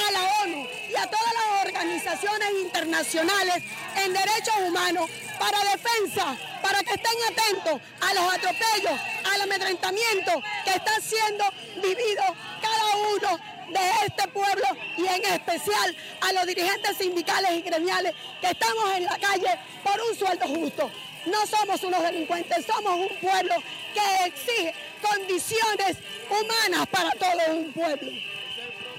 a 0.07 0.11
la 0.11 0.23
ONU 0.43 0.67
y 0.89 0.95
a 0.95 1.07
todas 1.07 1.33
las 1.33 1.65
organizaciones 1.65 2.49
internacionales 2.61 3.63
en 3.95 4.13
derechos 4.13 4.55
humanos 4.65 5.09
para 5.39 5.59
defensa, 5.71 6.37
para 6.61 6.79
que 6.83 6.93
estén 6.93 7.13
atentos 7.31 7.81
a 8.01 8.13
los 8.13 8.33
atropellos, 8.33 8.99
al 9.33 9.41
amedrentamiento 9.41 10.41
que 10.63 10.71
está 10.71 10.99
siendo 11.01 11.43
vivido 11.75 12.23
cada 12.61 12.95
uno 13.15 13.39
de 13.69 14.05
este 14.05 14.27
pueblo 14.29 14.67
y 14.97 15.05
en 15.07 15.25
especial 15.33 15.95
a 16.21 16.33
los 16.33 16.45
dirigentes 16.45 16.97
sindicales 16.97 17.51
y 17.51 17.61
gremiales 17.61 18.13
que 18.39 18.51
estamos 18.51 18.95
en 18.95 19.03
la 19.03 19.17
calle 19.17 19.59
por 19.83 19.99
un 20.01 20.17
sueldo 20.17 20.47
justo. 20.47 20.91
No 21.25 21.45
somos 21.45 21.83
unos 21.83 22.01
delincuentes, 22.03 22.65
somos 22.65 22.93
un 22.93 23.17
pueblo 23.19 23.55
que 23.93 24.27
exige 24.27 24.73
condiciones 25.01 25.97
humanas 26.29 26.87
para 26.87 27.11
todo 27.11 27.53
un 27.53 27.73
pueblo. 27.73 28.36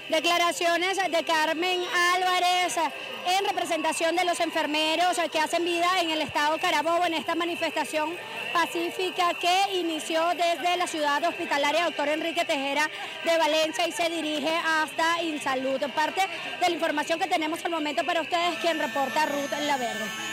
Declaraciones 0.09 0.97
de 0.97 1.23
Carmen 1.23 1.81
Álvarez 2.15 2.77
en 3.27 3.45
representación 3.45 4.15
de 4.15 4.25
los 4.25 4.39
enfermeros 4.39 5.19
que 5.31 5.39
hacen 5.39 5.63
vida 5.63 5.87
en 6.01 6.09
el 6.09 6.21
estado 6.23 6.57
Carabobo 6.57 7.05
en 7.05 7.13
esta 7.13 7.35
manifestación 7.35 8.17
pacífica 8.51 9.35
que 9.39 9.77
inició 9.77 10.29
desde 10.29 10.77
la 10.77 10.87
ciudad 10.87 11.23
hospitalaria 11.25 11.85
Doctor 11.85 12.09
Enrique 12.09 12.43
Tejera 12.43 12.89
de 13.23 13.37
Valencia 13.37 13.87
y 13.87 13.91
se 13.91 14.09
dirige 14.09 14.51
hasta 14.51 15.21
Insalud. 15.21 15.79
Parte 15.93 16.21
de 16.59 16.69
la 16.69 16.73
información 16.73 17.19
que 17.19 17.27
tenemos 17.27 17.63
al 17.63 17.71
momento 17.71 18.03
para 18.03 18.21
ustedes, 18.21 18.57
quien 18.61 18.79
reporta 18.79 19.27
Ruth 19.27 19.51
La 19.61 19.77
Verde. 19.77 20.28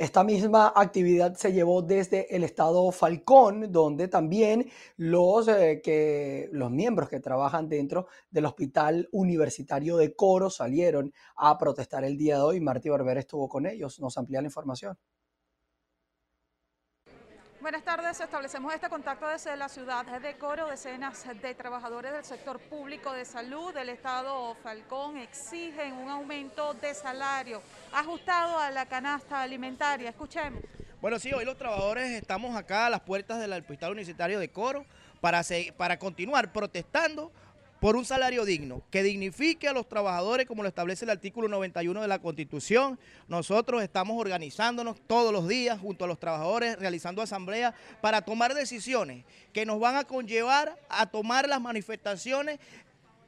Esta 0.00 0.24
misma 0.24 0.72
actividad 0.74 1.34
se 1.34 1.52
llevó 1.52 1.82
desde 1.82 2.34
el 2.34 2.42
estado 2.42 2.90
Falcón, 2.90 3.70
donde 3.70 4.08
también 4.08 4.70
los, 4.96 5.46
eh, 5.46 5.82
que, 5.84 6.48
los 6.52 6.70
miembros 6.70 7.10
que 7.10 7.20
trabajan 7.20 7.68
dentro 7.68 8.06
del 8.30 8.46
Hospital 8.46 9.10
Universitario 9.12 9.98
de 9.98 10.14
Coro 10.14 10.48
salieron 10.48 11.12
a 11.36 11.58
protestar 11.58 12.02
el 12.04 12.16
día 12.16 12.36
de 12.36 12.40
hoy. 12.40 12.60
Martí 12.60 12.88
Barber 12.88 13.18
estuvo 13.18 13.46
con 13.46 13.66
ellos. 13.66 14.00
Nos 14.00 14.16
amplía 14.16 14.40
la 14.40 14.46
información. 14.46 14.96
Buenas 17.60 17.84
tardes, 17.84 18.18
establecemos 18.18 18.72
este 18.72 18.88
contacto 18.88 19.28
desde 19.28 19.54
la 19.54 19.68
ciudad 19.68 20.06
de 20.06 20.38
Coro. 20.38 20.68
Decenas 20.68 21.26
de 21.42 21.54
trabajadores 21.54 22.10
del 22.10 22.24
sector 22.24 22.58
público 22.58 23.12
de 23.12 23.26
salud 23.26 23.74
del 23.74 23.90
estado 23.90 24.54
Falcón 24.62 25.18
exigen 25.18 25.92
un 25.92 26.08
aumento 26.08 26.72
de 26.72 26.94
salario 26.94 27.60
ajustado 27.92 28.58
a 28.58 28.70
la 28.70 28.86
canasta 28.86 29.42
alimentaria. 29.42 30.08
Escuchemos. 30.08 30.62
Bueno, 31.02 31.18
sí, 31.18 31.34
hoy 31.34 31.44
los 31.44 31.58
trabajadores 31.58 32.10
estamos 32.12 32.56
acá 32.56 32.86
a 32.86 32.90
las 32.90 33.00
puertas 33.00 33.38
del 33.38 33.52
Hospital 33.52 33.92
Universitario 33.92 34.38
de 34.38 34.48
Coro 34.48 34.86
para, 35.20 35.42
para 35.76 35.98
continuar 35.98 36.54
protestando 36.54 37.30
por 37.80 37.96
un 37.96 38.04
salario 38.04 38.44
digno, 38.44 38.82
que 38.90 39.02
dignifique 39.02 39.66
a 39.66 39.72
los 39.72 39.88
trabajadores 39.88 40.46
como 40.46 40.62
lo 40.62 40.68
establece 40.68 41.06
el 41.06 41.10
artículo 41.10 41.48
91 41.48 42.02
de 42.02 42.08
la 42.08 42.18
Constitución. 42.18 42.98
Nosotros 43.26 43.82
estamos 43.82 44.20
organizándonos 44.20 45.00
todos 45.06 45.32
los 45.32 45.48
días 45.48 45.80
junto 45.80 46.04
a 46.04 46.08
los 46.08 46.20
trabajadores, 46.20 46.78
realizando 46.78 47.22
asambleas 47.22 47.74
para 48.02 48.20
tomar 48.20 48.54
decisiones 48.54 49.24
que 49.54 49.64
nos 49.64 49.80
van 49.80 49.96
a 49.96 50.04
conllevar 50.04 50.78
a 50.90 51.06
tomar 51.06 51.48
las 51.48 51.60
manifestaciones 51.60 52.58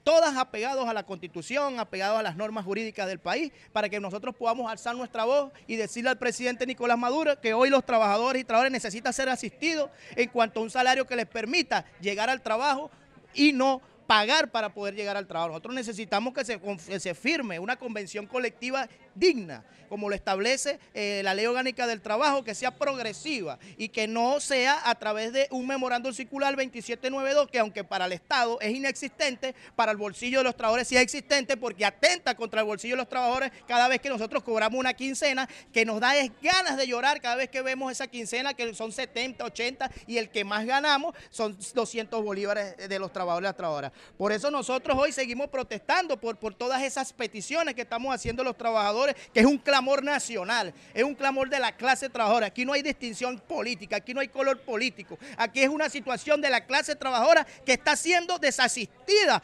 todas 0.05 0.37
apegados 0.37 0.89
a 0.89 0.93
la 0.93 1.05
Constitución, 1.05 1.79
apegados 1.79 2.19
a 2.19 2.23
las 2.23 2.37
normas 2.37 2.65
jurídicas 2.65 3.07
del 3.07 3.21
país, 3.21 3.53
para 3.73 3.89
que 3.89 4.01
nosotros 4.01 4.35
podamos 4.35 4.71
alzar 4.71 4.97
nuestra 4.97 5.25
voz 5.25 5.53
y 5.67 5.77
decirle 5.77 6.11
al 6.11 6.19
presidente 6.19 6.67
Nicolás 6.67 6.99
Maduro 6.99 7.41
que 7.41 7.55
hoy 7.55 7.71
los 7.71 7.87
trabajadores 7.87 8.43
y 8.43 8.45
trabajadores 8.45 8.73
necesitan 8.73 9.13
ser 9.13 9.29
asistidos 9.29 9.91
en 10.17 10.29
cuanto 10.29 10.61
a 10.61 10.63
un 10.65 10.71
salario 10.71 11.07
que 11.07 11.17
les 11.17 11.27
permita 11.27 11.87
llegar 12.01 12.29
al 12.29 12.43
trabajo 12.43 12.91
y 13.35 13.53
no 13.53 13.81
pagar 14.13 14.51
para 14.51 14.75
poder 14.75 14.95
llegar 14.95 15.17
al 15.17 15.27
trabajo. 15.27 15.49
Nosotros 15.49 15.75
necesitamos 15.75 16.35
que 16.35 16.45
se, 16.45 16.61
se 17.01 17.15
firme 17.15 17.59
una 17.59 17.77
convención 17.77 18.27
colectiva 18.27 18.87
digna, 19.15 19.65
como 19.89 20.09
lo 20.09 20.15
establece 20.15 20.79
eh, 20.95 21.21
la 21.23 21.35
ley 21.35 21.45
orgánica 21.45 21.87
del 21.87 22.01
trabajo, 22.01 22.43
que 22.43 22.55
sea 22.55 22.71
progresiva 22.71 23.59
y 23.77 23.91
que 23.91 24.09
no 24.09 24.41
sea 24.41 24.89
a 24.89 24.95
través 24.95 25.35
de 25.35 25.49
un 25.51 25.67
memorándum 25.67 26.15
circular 26.15 26.57
2792, 26.57 27.49
que 27.51 27.59
aunque 27.59 27.85
para 27.85 28.07
el 28.07 28.13
Estado 28.13 28.59
es 28.63 28.75
inexistente, 28.75 29.55
para 29.77 29.93
el 29.93 29.99
bolsillo 29.99 30.39
de 30.39 30.45
los 30.45 30.57
trabajadores 30.57 30.89
sí 30.89 30.97
es 30.97 31.03
existente 31.03 31.59
porque 31.59 31.85
atenta 31.85 32.35
contra 32.35 32.61
el 32.61 32.67
bolsillo 32.67 32.95
de 32.95 33.03
los 33.03 33.09
trabajadores 33.09 33.53
cada 33.67 33.87
vez 33.89 34.01
que 34.01 34.09
nosotros 34.09 34.43
cobramos 34.43 34.81
una 34.81 34.95
quincena, 34.95 35.47
que 35.75 35.85
nos 35.85 36.01
da 36.01 36.15
ganas 36.41 36.79
de 36.79 36.87
llorar 36.87 37.21
cada 37.21 37.37
vez 37.37 37.51
que 37.51 37.61
vemos 37.61 37.93
esa 37.93 38.07
quincena, 38.07 38.55
que 38.55 38.73
son 38.75 38.93
70, 38.93 39.45
80, 39.45 39.91
y 40.07 40.17
el 40.17 40.31
que 40.31 40.43
más 40.45 40.65
ganamos 40.65 41.15
son 41.29 41.55
200 41.75 42.25
bolívares 42.25 42.77
de 42.77 42.99
los 42.99 43.13
trabajadores 43.13 43.45
y 43.45 43.49
las 43.49 43.57
trabajadoras. 43.57 43.93
Por 44.17 44.33
eso 44.33 44.51
nosotros 44.51 44.97
hoy 44.99 45.13
seguimos 45.13 45.49
protestando 45.49 46.19
por, 46.19 46.39
por 46.39 46.55
todas 46.55 46.83
esas 46.83 47.13
peticiones 47.13 47.75
que 47.75 47.83
estamos 47.83 48.15
haciendo 48.15 48.43
los 48.43 48.57
trabajadores, 48.57 49.02
que 49.33 49.41
es 49.41 49.47
un 49.47 49.59
clamor 49.59 50.03
nacional, 50.03 50.73
es 50.95 51.05
un 51.05 51.15
clamor 51.15 51.49
de 51.49 51.59
la 51.59 51.73
clase 51.77 52.09
trabajadora. 52.09 52.47
Aquí 52.47 52.65
no 52.65 52.73
hay 52.73 52.83
distinción 52.83 53.39
política, 53.41 53.97
aquí 53.97 54.15
no 54.15 54.21
hay 54.21 54.29
color 54.29 54.61
político. 54.61 55.19
Aquí 55.37 55.63
es 55.63 55.69
una 55.69 55.89
situación 55.89 56.41
de 56.41 56.51
la 56.51 56.67
clase 56.67 56.97
trabajadora 56.97 57.47
que 57.65 57.73
está 57.73 57.97
siendo 57.97 58.39
desasistida, 58.39 59.43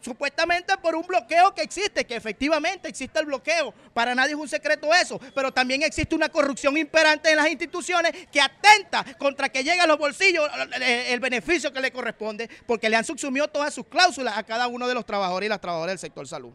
supuestamente 0.00 0.76
por 0.78 0.94
un 0.94 1.06
bloqueo 1.06 1.54
que 1.54 1.62
existe, 1.62 2.04
que 2.04 2.16
efectivamente 2.16 2.88
existe 2.88 3.18
el 3.18 3.26
bloqueo. 3.26 3.74
Para 3.94 4.14
nadie 4.14 4.32
es 4.32 4.38
un 4.38 4.48
secreto 4.48 4.92
eso, 4.94 5.20
pero 5.34 5.52
también 5.52 5.82
existe 5.82 6.14
una 6.14 6.28
corrupción 6.28 6.76
imperante 6.76 7.30
en 7.30 7.36
las 7.36 7.50
instituciones 7.50 8.12
que 8.30 8.40
atenta 8.40 9.04
contra 9.18 9.48
que 9.48 9.62
llegue 9.62 9.80
a 9.80 9.86
los 9.86 9.98
bolsillos 9.98 10.48
el 10.80 11.20
beneficio 11.20 11.72
que 11.72 11.80
le 11.80 11.90
corresponde, 11.90 12.48
porque 12.66 12.88
le 12.88 12.96
han 12.96 13.04
subsumido 13.04 13.48
todas 13.48 13.72
sus 13.74 13.86
cláusulas 13.86 14.36
a 14.36 14.42
cada 14.42 14.66
uno 14.66 14.88
de 14.88 14.94
los 14.94 15.04
trabajadores 15.04 15.46
y 15.46 15.50
las 15.50 15.60
trabajadoras 15.60 15.92
del 15.92 15.98
sector 15.98 16.26
salud. 16.26 16.52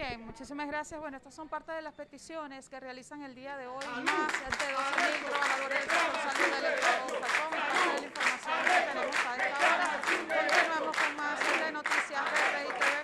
Bien, 0.00 0.24
muchísimas 0.24 0.66
gracias. 0.66 0.98
Bueno, 0.98 1.18
estas 1.18 1.34
son 1.34 1.46
parte 1.48 1.72
de 1.72 1.82
las 1.82 1.92
peticiones 1.92 2.70
que 2.70 2.80
realizan 2.80 3.22
el 3.22 3.34
día 3.34 3.58
de 3.58 3.66
hoy 3.66 3.84
más 4.02 4.32
de 4.32 4.74
2.000 4.74 5.26
trabajadores 5.28 5.78
del 5.78 5.90
sector 5.90 6.16
salud 6.22 6.54
del 6.56 6.64
Estado 6.72 7.06
de 7.06 7.18
Falcón. 7.20 7.50
Parte 7.60 7.84
de 7.84 8.00
la 8.00 8.06
información 8.06 8.56
que 8.64 8.70
tenemos 8.88 9.16
a 9.26 9.36
esta 9.36 9.58
hora. 9.60 10.00
Continuamos 10.00 10.96
con 10.96 11.16
más 11.16 11.38
de 11.38 11.72
Noticias 11.72 12.24
de 12.32 12.99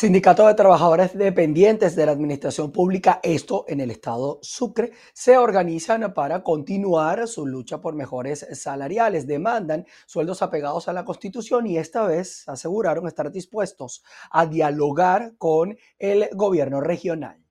Sindicato 0.00 0.46
de 0.46 0.54
Trabajadores 0.54 1.18
Dependientes 1.18 1.96
de 1.96 2.06
la 2.06 2.12
Administración 2.12 2.70
Pública, 2.70 3.18
esto 3.20 3.64
en 3.66 3.80
el 3.80 3.90
estado 3.90 4.38
Sucre, 4.42 4.92
se 5.12 5.36
organizan 5.36 6.14
para 6.14 6.44
continuar 6.44 7.26
su 7.26 7.44
lucha 7.44 7.80
por 7.80 7.96
mejores 7.96 8.46
salariales. 8.52 9.26
Demandan 9.26 9.86
sueldos 10.06 10.40
apegados 10.40 10.86
a 10.86 10.92
la 10.92 11.04
Constitución 11.04 11.66
y 11.66 11.78
esta 11.78 12.06
vez 12.06 12.48
aseguraron 12.48 13.08
estar 13.08 13.32
dispuestos 13.32 14.04
a 14.30 14.46
dialogar 14.46 15.32
con 15.36 15.76
el 15.98 16.28
gobierno 16.32 16.80
regional. 16.80 17.47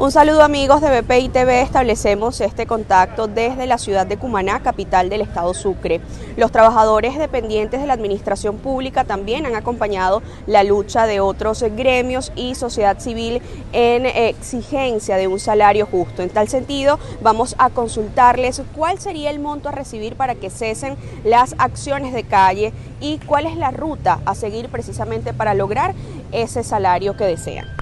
Un 0.00 0.12
saludo 0.12 0.44
amigos 0.44 0.80
de 0.80 1.00
BPI 1.00 1.28
TV, 1.30 1.60
establecemos 1.60 2.40
este 2.40 2.66
contacto 2.66 3.26
desde 3.26 3.66
la 3.66 3.78
ciudad 3.78 4.06
de 4.06 4.16
Cumaná, 4.16 4.60
capital 4.60 5.08
del 5.08 5.22
estado 5.22 5.52
Sucre. 5.54 6.00
Los 6.36 6.52
trabajadores 6.52 7.18
dependientes 7.18 7.80
de 7.80 7.86
la 7.88 7.94
administración 7.94 8.58
pública 8.58 9.02
también 9.02 9.44
han 9.44 9.56
acompañado 9.56 10.22
la 10.46 10.62
lucha 10.62 11.08
de 11.08 11.18
otros 11.18 11.64
gremios 11.74 12.30
y 12.36 12.54
sociedad 12.54 13.00
civil 13.00 13.42
en 13.72 14.06
exigencia 14.06 15.16
de 15.16 15.26
un 15.26 15.40
salario 15.40 15.84
justo. 15.84 16.22
En 16.22 16.30
tal 16.30 16.46
sentido, 16.46 17.00
vamos 17.20 17.56
a 17.58 17.68
consultarles 17.68 18.62
cuál 18.76 19.00
sería 19.00 19.30
el 19.30 19.40
monto 19.40 19.68
a 19.68 19.72
recibir 19.72 20.14
para 20.14 20.36
que 20.36 20.48
cesen 20.48 20.96
las 21.24 21.56
acciones 21.58 22.14
de 22.14 22.22
calle 22.22 22.72
y 23.00 23.18
cuál 23.18 23.46
es 23.46 23.56
la 23.56 23.72
ruta 23.72 24.20
a 24.26 24.36
seguir 24.36 24.68
precisamente 24.68 25.32
para 25.34 25.54
lograr 25.54 25.92
ese 26.30 26.62
salario 26.62 27.16
que 27.16 27.24
desean. 27.24 27.77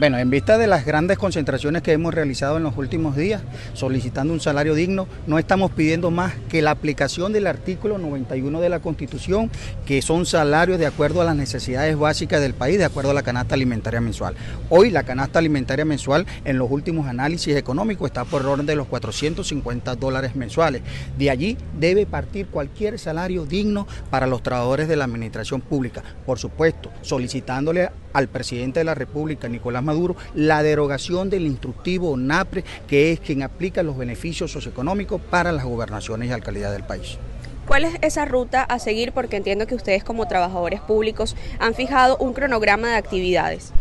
Bueno, 0.00 0.16
en 0.16 0.30
vista 0.30 0.56
de 0.56 0.66
las 0.66 0.86
grandes 0.86 1.18
concentraciones 1.18 1.82
que 1.82 1.92
hemos 1.92 2.14
realizado 2.14 2.56
en 2.56 2.62
los 2.62 2.74
últimos 2.78 3.16
días, 3.16 3.42
solicitando 3.74 4.32
un 4.32 4.40
salario 4.40 4.74
digno, 4.74 5.06
no 5.26 5.38
estamos 5.38 5.72
pidiendo 5.72 6.10
más 6.10 6.32
que 6.48 6.62
la 6.62 6.70
aplicación 6.70 7.34
del 7.34 7.46
artículo 7.46 7.98
91 7.98 8.62
de 8.62 8.70
la 8.70 8.80
Constitución, 8.80 9.50
que 9.84 10.00
son 10.00 10.24
salarios 10.24 10.78
de 10.78 10.86
acuerdo 10.86 11.20
a 11.20 11.26
las 11.26 11.36
necesidades 11.36 11.98
básicas 11.98 12.40
del 12.40 12.54
país, 12.54 12.78
de 12.78 12.86
acuerdo 12.86 13.10
a 13.10 13.14
la 13.14 13.22
canasta 13.22 13.54
alimentaria 13.54 14.00
mensual. 14.00 14.36
Hoy 14.70 14.88
la 14.88 15.02
canasta 15.02 15.38
alimentaria 15.38 15.84
mensual 15.84 16.24
en 16.46 16.56
los 16.56 16.70
últimos 16.70 17.06
análisis 17.06 17.54
económicos 17.54 18.08
está 18.08 18.24
por 18.24 18.46
orden 18.46 18.64
de 18.64 18.76
los 18.76 18.86
450 18.86 19.96
dólares 19.96 20.34
mensuales. 20.34 20.80
De 21.18 21.28
allí 21.28 21.58
debe 21.78 22.06
partir 22.06 22.46
cualquier 22.46 22.98
salario 22.98 23.44
digno 23.44 23.86
para 24.08 24.26
los 24.26 24.42
trabajadores 24.42 24.88
de 24.88 24.96
la 24.96 25.04
administración 25.04 25.60
pública. 25.60 26.02
Por 26.24 26.38
supuesto, 26.38 26.90
solicitándole 27.02 27.90
al 28.12 28.28
presidente 28.28 28.80
de 28.80 28.84
la 28.84 28.94
República, 28.94 29.48
Nicolás 29.48 29.82
Maduro, 29.82 30.16
la 30.34 30.62
derogación 30.62 31.30
del 31.30 31.46
instructivo 31.46 32.16
NAPRE, 32.16 32.64
que 32.86 33.12
es 33.12 33.20
quien 33.20 33.42
aplica 33.42 33.82
los 33.82 33.96
beneficios 33.96 34.52
socioeconómicos 34.52 35.20
para 35.20 35.52
las 35.52 35.64
gobernaciones 35.64 36.28
y 36.28 36.32
alcaldías 36.32 36.72
del 36.72 36.84
país. 36.84 37.18
¿Cuál 37.66 37.84
es 37.84 37.94
esa 38.02 38.24
ruta 38.24 38.62
a 38.62 38.78
seguir? 38.80 39.12
Porque 39.12 39.36
entiendo 39.36 39.66
que 39.66 39.76
ustedes 39.76 40.02
como 40.02 40.26
trabajadores 40.26 40.80
públicos 40.80 41.36
han 41.60 41.74
fijado 41.74 42.16
un 42.16 42.32
cronograma 42.32 42.88
de 42.88 42.96
actividades. 42.96 43.72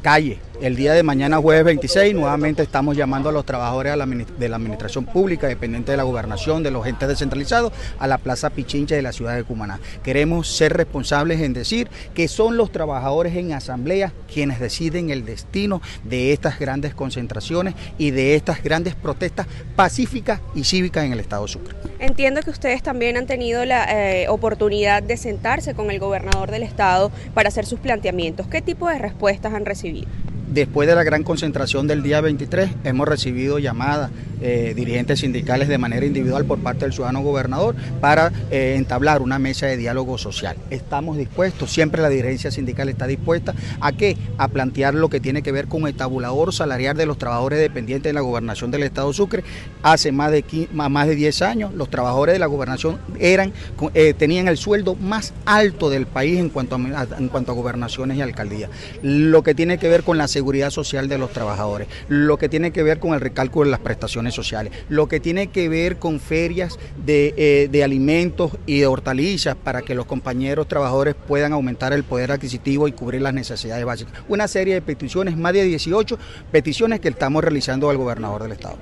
Calle, 0.00 0.38
El 0.60 0.74
día 0.74 0.92
de 0.92 1.04
mañana, 1.04 1.36
jueves 1.36 1.64
26, 1.64 2.16
nuevamente 2.16 2.64
estamos 2.64 2.96
llamando 2.96 3.28
a 3.28 3.32
los 3.32 3.46
trabajadores 3.46 3.94
de 4.40 4.48
la 4.48 4.56
administración 4.56 5.04
pública, 5.04 5.46
dependiente 5.46 5.92
de 5.92 5.96
la 5.96 6.02
gobernación, 6.02 6.64
de 6.64 6.72
los 6.72 6.84
entes 6.84 7.08
descentralizados, 7.08 7.72
a 7.96 8.08
la 8.08 8.18
Plaza 8.18 8.50
Pichincha 8.50 8.96
de 8.96 9.02
la 9.02 9.12
ciudad 9.12 9.36
de 9.36 9.44
Cumaná. 9.44 9.78
Queremos 10.02 10.48
ser 10.48 10.72
responsables 10.76 11.40
en 11.42 11.52
decir 11.52 11.88
que 12.12 12.26
son 12.26 12.56
los 12.56 12.72
trabajadores 12.72 13.36
en 13.36 13.52
asamblea 13.52 14.12
quienes 14.32 14.58
deciden 14.58 15.10
el 15.10 15.24
destino 15.24 15.80
de 16.02 16.32
estas 16.32 16.58
grandes 16.58 16.92
concentraciones 16.92 17.74
y 17.96 18.10
de 18.10 18.34
estas 18.34 18.60
grandes 18.60 18.96
protestas 18.96 19.46
pacíficas 19.76 20.40
y 20.56 20.64
cívicas 20.64 21.04
en 21.04 21.12
el 21.12 21.20
Estado 21.20 21.46
Sucre. 21.46 21.76
Entiendo 22.00 22.40
que 22.42 22.50
ustedes 22.50 22.82
también 22.82 23.16
han 23.16 23.26
tenido 23.26 23.64
la 23.64 23.84
eh, 23.84 24.28
oportunidad 24.28 25.04
de 25.04 25.18
sentarse 25.18 25.74
con 25.74 25.92
el 25.92 26.00
gobernador 26.00 26.50
del 26.50 26.64
Estado 26.64 27.12
para 27.32 27.48
hacer 27.48 27.64
sus 27.64 27.78
planteamientos. 27.78 28.48
¿Qué 28.48 28.60
tipo 28.60 28.88
de 28.88 28.98
respuestas 28.98 29.54
han 29.54 29.64
recibido? 29.64 30.08
Después 30.52 30.88
de 30.88 30.94
la 30.94 31.04
gran 31.04 31.24
concentración 31.24 31.86
del 31.86 32.02
día 32.02 32.22
23, 32.22 32.70
hemos 32.84 33.06
recibido 33.06 33.58
llamadas 33.58 34.10
eh, 34.40 34.72
dirigentes 34.74 35.20
sindicales 35.20 35.68
de 35.68 35.78
manera 35.78 36.06
individual 36.06 36.44
por 36.44 36.60
parte 36.60 36.84
del 36.84 36.92
ciudadano 36.92 37.22
gobernador 37.22 37.74
para 38.00 38.32
eh, 38.50 38.74
entablar 38.76 39.20
una 39.20 39.38
mesa 39.38 39.66
de 39.66 39.76
diálogo 39.76 40.16
social. 40.16 40.56
Estamos 40.70 41.18
dispuestos, 41.18 41.72
siempre 41.72 42.00
la 42.00 42.08
dirigencia 42.08 42.50
sindical 42.50 42.88
está 42.88 43.06
dispuesta 43.06 43.52
a 43.80 43.92
qué? 43.92 44.16
A 44.38 44.48
plantear 44.48 44.94
lo 44.94 45.10
que 45.10 45.20
tiene 45.20 45.42
que 45.42 45.52
ver 45.52 45.66
con 45.66 45.86
el 45.86 45.94
tabulador 45.94 46.54
salarial 46.54 46.96
de 46.96 47.04
los 47.04 47.18
trabajadores 47.18 47.58
dependientes 47.58 48.08
de 48.08 48.14
la 48.14 48.20
gobernación 48.20 48.70
del 48.70 48.84
Estado 48.84 49.12
Sucre. 49.12 49.42
Hace 49.82 50.12
más 50.12 50.30
de, 50.30 50.68
más 50.72 51.08
de 51.08 51.14
10 51.14 51.42
años 51.42 51.74
los 51.74 51.90
trabajadores 51.90 52.32
de 52.32 52.38
la 52.38 52.46
gobernación 52.46 52.98
eran, 53.18 53.52
eh, 53.92 54.14
tenían 54.16 54.48
el 54.48 54.56
sueldo 54.56 54.94
más 54.94 55.34
alto 55.44 55.90
del 55.90 56.06
país 56.06 56.38
en 56.38 56.48
cuanto, 56.48 56.76
a, 56.76 57.06
en 57.18 57.28
cuanto 57.28 57.52
a 57.52 57.54
gobernaciones 57.54 58.16
y 58.16 58.22
alcaldías. 58.22 58.70
Lo 59.02 59.42
que 59.42 59.54
tiene 59.54 59.78
que 59.78 59.88
ver 59.88 60.04
con 60.04 60.16
la 60.16 60.28
seguridad 60.38 60.70
social 60.70 61.08
de 61.08 61.18
los 61.18 61.32
trabajadores, 61.32 61.88
lo 62.06 62.38
que 62.38 62.48
tiene 62.48 62.70
que 62.70 62.84
ver 62.84 63.00
con 63.00 63.12
el 63.12 63.20
recálculo 63.20 63.64
de 63.64 63.72
las 63.72 63.80
prestaciones 63.80 64.34
sociales, 64.34 64.72
lo 64.88 65.08
que 65.08 65.18
tiene 65.18 65.48
que 65.48 65.68
ver 65.68 65.98
con 65.98 66.20
ferias 66.20 66.78
eh, 67.08 67.68
de, 67.68 67.82
alimentos 67.82 68.52
y 68.64 68.78
de 68.78 68.86
hortalizas 68.86 69.56
para 69.56 69.82
que 69.82 69.96
los 69.96 70.06
compañeros 70.06 70.68
trabajadores 70.68 71.16
puedan 71.16 71.52
aumentar 71.52 71.92
el 71.92 72.04
poder 72.04 72.30
adquisitivo 72.30 72.86
y 72.86 72.92
cubrir 72.92 73.20
las 73.20 73.34
necesidades 73.34 73.84
básicas. 73.84 74.14
Una 74.28 74.46
serie 74.46 74.74
de 74.74 74.80
peticiones, 74.80 75.36
más 75.36 75.54
de 75.54 75.64
18 75.64 76.16
peticiones 76.52 77.00
que 77.00 77.08
estamos 77.08 77.42
realizando 77.42 77.90
al 77.90 77.96
gobernador 77.96 78.44
del 78.44 78.52
estado. 78.52 78.76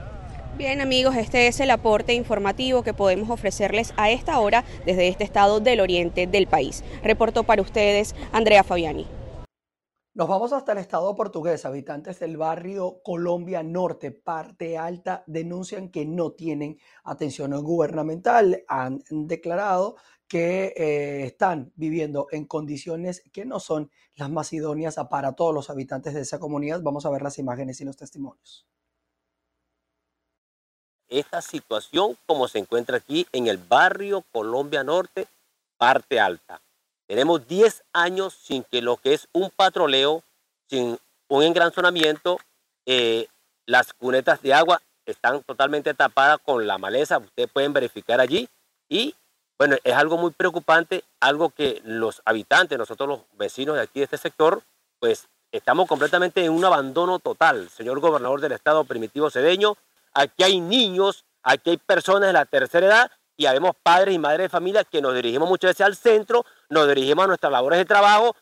Bien 0.59 0.83
amigos, 0.83 1.17
este 1.17 1.47
es 1.47 1.59
el 1.61 1.71
aporte 1.71 2.13
informativo 2.13 2.83
que 2.83 2.93
podemos 2.93 3.31
ofrecerles 3.31 3.95
a 3.97 4.11
esta 4.11 4.39
hora 4.41 4.63
desde 4.85 5.09
este 5.09 5.25
estado 5.25 5.61
del 5.61 5.81
oriente 5.81 6.27
del 6.27 6.49
país. 6.49 6.85
Reportó 7.03 7.45
para 7.45 7.63
ustedes 7.63 8.15
Andrea 8.33 8.63
Fabiani. 8.63 9.07
Nos 10.17 10.29
vamos 10.29 10.55
hasta 10.55 10.73
el 10.73 10.79
estado 10.79 11.15
portugués. 11.15 11.67
Habitantes 11.67 12.19
del 12.21 12.39
barrio 12.39 13.03
Colombia 13.05 13.63
Norte, 13.63 14.13
parte 14.13 14.79
alta, 14.79 15.23
denuncian 15.27 15.91
que 15.91 16.07
no 16.07 16.33
tienen 16.33 16.81
atención 17.05 17.53
gubernamental. 17.63 18.65
Han 18.67 19.05
declarado 19.11 19.97
que 20.27 20.73
eh, 20.75 21.27
están 21.27 21.71
viviendo 21.77 22.29
en 22.31 22.47
condiciones 22.47 23.25
que 23.31 23.45
no 23.45 23.61
son 23.61 23.91
las 24.15 24.31
más 24.31 24.55
idóneas 24.55 24.97
para 25.11 25.35
todos 25.35 25.53
los 25.53 25.69
habitantes 25.69 26.15
de 26.15 26.23
esa 26.23 26.39
comunidad. 26.39 26.81
Vamos 26.81 27.05
a 27.05 27.11
ver 27.11 27.21
las 27.21 27.39
imágenes 27.39 27.79
y 27.83 27.85
los 27.85 27.99
testimonios. 27.99 28.67
Esta 31.11 31.43
situación 31.43 32.17
como 32.25 32.49
se 32.49 32.59
encuentra 32.59 32.97
aquí 32.97 33.27
en 33.33 33.49
el 33.49 33.59
barrio 33.59 34.25
Colombia 34.33 34.83
Norte, 34.83 35.29
parte 35.77 36.19
alta 36.19 36.63
tenemos 37.07 37.47
10 37.47 37.85
años 37.93 38.35
sin 38.35 38.65
que 38.65 38.83
lo 38.83 38.97
que 38.97 39.15
es 39.15 39.29
un 39.33 39.51
patroleo, 39.51 40.23
sin 40.69 40.99
un 41.29 41.43
engranzonamiento, 41.43 42.39
eh, 42.87 43.29
las 43.67 43.93
cunetas 43.93 44.43
de 44.43 44.55
agua 44.55 44.83
están 45.07 45.43
totalmente 45.43 45.95
tapadas 45.95 46.39
con 46.45 46.67
la 46.67 46.79
maleza, 46.79 47.19
ustedes 47.19 47.51
pueden 47.53 47.73
verificar 47.73 48.21
allí. 48.21 48.49
Y 48.89 49.15
bueno, 49.59 49.77
es 49.85 49.95
algo 49.95 50.17
muy 50.17 50.33
preocupante, 50.33 51.05
algo 51.21 51.51
que 51.51 51.81
los 51.85 52.23
habitantes, 52.25 52.79
nosotros 52.79 53.09
los 53.09 53.21
vecinos 53.39 53.77
de 53.77 53.83
aquí 53.83 54.01
de 54.01 54.05
este 54.05 54.19
sector, 54.19 54.63
pues 54.99 55.29
estamos 55.53 55.89
completamente 55.89 56.45
en 56.45 56.53
un 56.53 56.65
abandono 56.65 57.19
total. 57.19 57.71
Señor 57.71 58.01
gobernador 58.01 58.41
del 58.41 58.53
estado 58.53 58.85
Primitivo 58.85 59.31
Cedeño, 59.31 59.77
aquí 60.13 60.43
hay 60.43 60.61
niños, 60.61 61.25
aquí 61.43 61.71
hay 61.71 61.77
personas 61.77 62.29
de 62.29 62.33
la 62.33 62.45
tercera 62.45 62.87
edad 62.87 63.11
y 63.37 63.47
habemos 63.47 63.77
padres 63.83 64.15
y 64.15 64.19
madres 64.19 64.47
de 64.47 64.49
familia 64.49 64.85
que 64.85 65.01
nos 65.01 65.15
dirigimos 65.15 65.49
muchas 65.49 65.71
veces 65.71 65.87
al 65.87 65.97
centro, 65.97 66.45
nos 66.69 66.89
dirigimos 66.89 67.25
a 67.25 67.29
nuestras 67.29 67.53
labores 67.53 67.79
de 67.79 67.85
trabajo, 67.85 68.35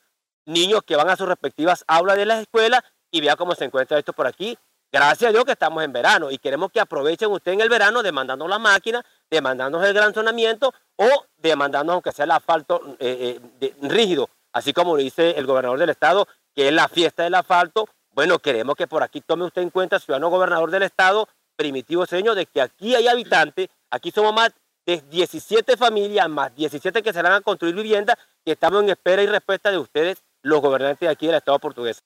niños 0.47 0.83
que 0.87 0.97
van 0.97 1.09
a 1.09 1.17
sus 1.17 1.29
respectivas 1.29 1.85
aulas 1.87 2.17
de 2.17 2.27
las 2.27 2.41
escuelas 2.41 2.83
y 3.11 3.21
vea 3.21 3.37
cómo 3.37 3.55
se 3.55 3.65
encuentra 3.65 3.99
esto 3.99 4.13
por 4.13 4.27
aquí. 4.27 4.59
Gracias 4.93 5.29
a 5.29 5.33
Dios 5.33 5.45
que 5.45 5.53
estamos 5.53 5.83
en 5.83 5.93
verano 5.93 6.31
y 6.31 6.39
queremos 6.39 6.71
que 6.71 6.79
aprovechen 6.79 7.31
ustedes 7.31 7.57
en 7.57 7.63
el 7.63 7.69
verano 7.69 8.03
demandando 8.03 8.47
la 8.47 8.61
máquina, 8.61 9.05
demandándonos 9.29 9.87
el 9.89 9.93
gran 9.93 10.15
sonamiento 10.15 10.73
o 10.97 11.09
demandándonos 11.37 11.95
aunque 11.95 12.13
sea 12.13 12.27
el 12.27 12.31
asfalto 12.31 12.97
eh, 13.01 13.41
eh, 13.61 13.75
rígido, 13.83 14.31
así 14.53 14.73
como 14.73 14.97
lo 14.97 15.03
dice 15.03 15.33
el 15.33 15.47
gobernador 15.47 15.81
del 15.81 15.91
estado, 15.91 16.29
que 16.55 16.69
es 16.69 16.73
la 16.73 16.87
fiesta 16.87 17.25
del 17.25 17.35
asfalto. 17.35 17.89
Bueno, 18.13 18.39
queremos 18.39 18.77
que 18.77 18.87
por 18.87 19.03
aquí 19.03 19.21
tome 19.21 19.45
usted 19.45 19.63
en 19.63 19.71
cuenta, 19.71 19.99
ciudadano 19.99 20.31
gobernador 20.31 20.71
del 20.71 20.85
estado, 20.85 21.29
primitivo 21.57 22.07
señor, 22.07 22.37
de 22.37 22.47
que 22.47 22.61
aquí 22.61 22.95
hay 22.95 23.09
habitantes, 23.09 23.69
aquí 23.91 24.13
somos 24.13 24.33
más 24.33 24.53
de 24.87 25.03
17 25.11 25.77
familias 25.77 26.29
más 26.29 26.55
17 26.55 27.03
que 27.03 27.13
serán 27.13 27.33
a 27.33 27.41
construir 27.41 27.75
viviendas 27.75 28.17
y 28.45 28.51
estamos 28.51 28.83
en 28.83 28.91
espera 28.91 29.23
y 29.23 29.27
respuesta 29.27 29.71
de 29.71 29.79
ustedes, 29.79 30.23
los 30.43 30.61
gobernantes 30.61 31.01
de 31.01 31.09
aquí 31.09 31.27
del 31.27 31.37
Estado 31.37 31.59
portugués. 31.59 32.03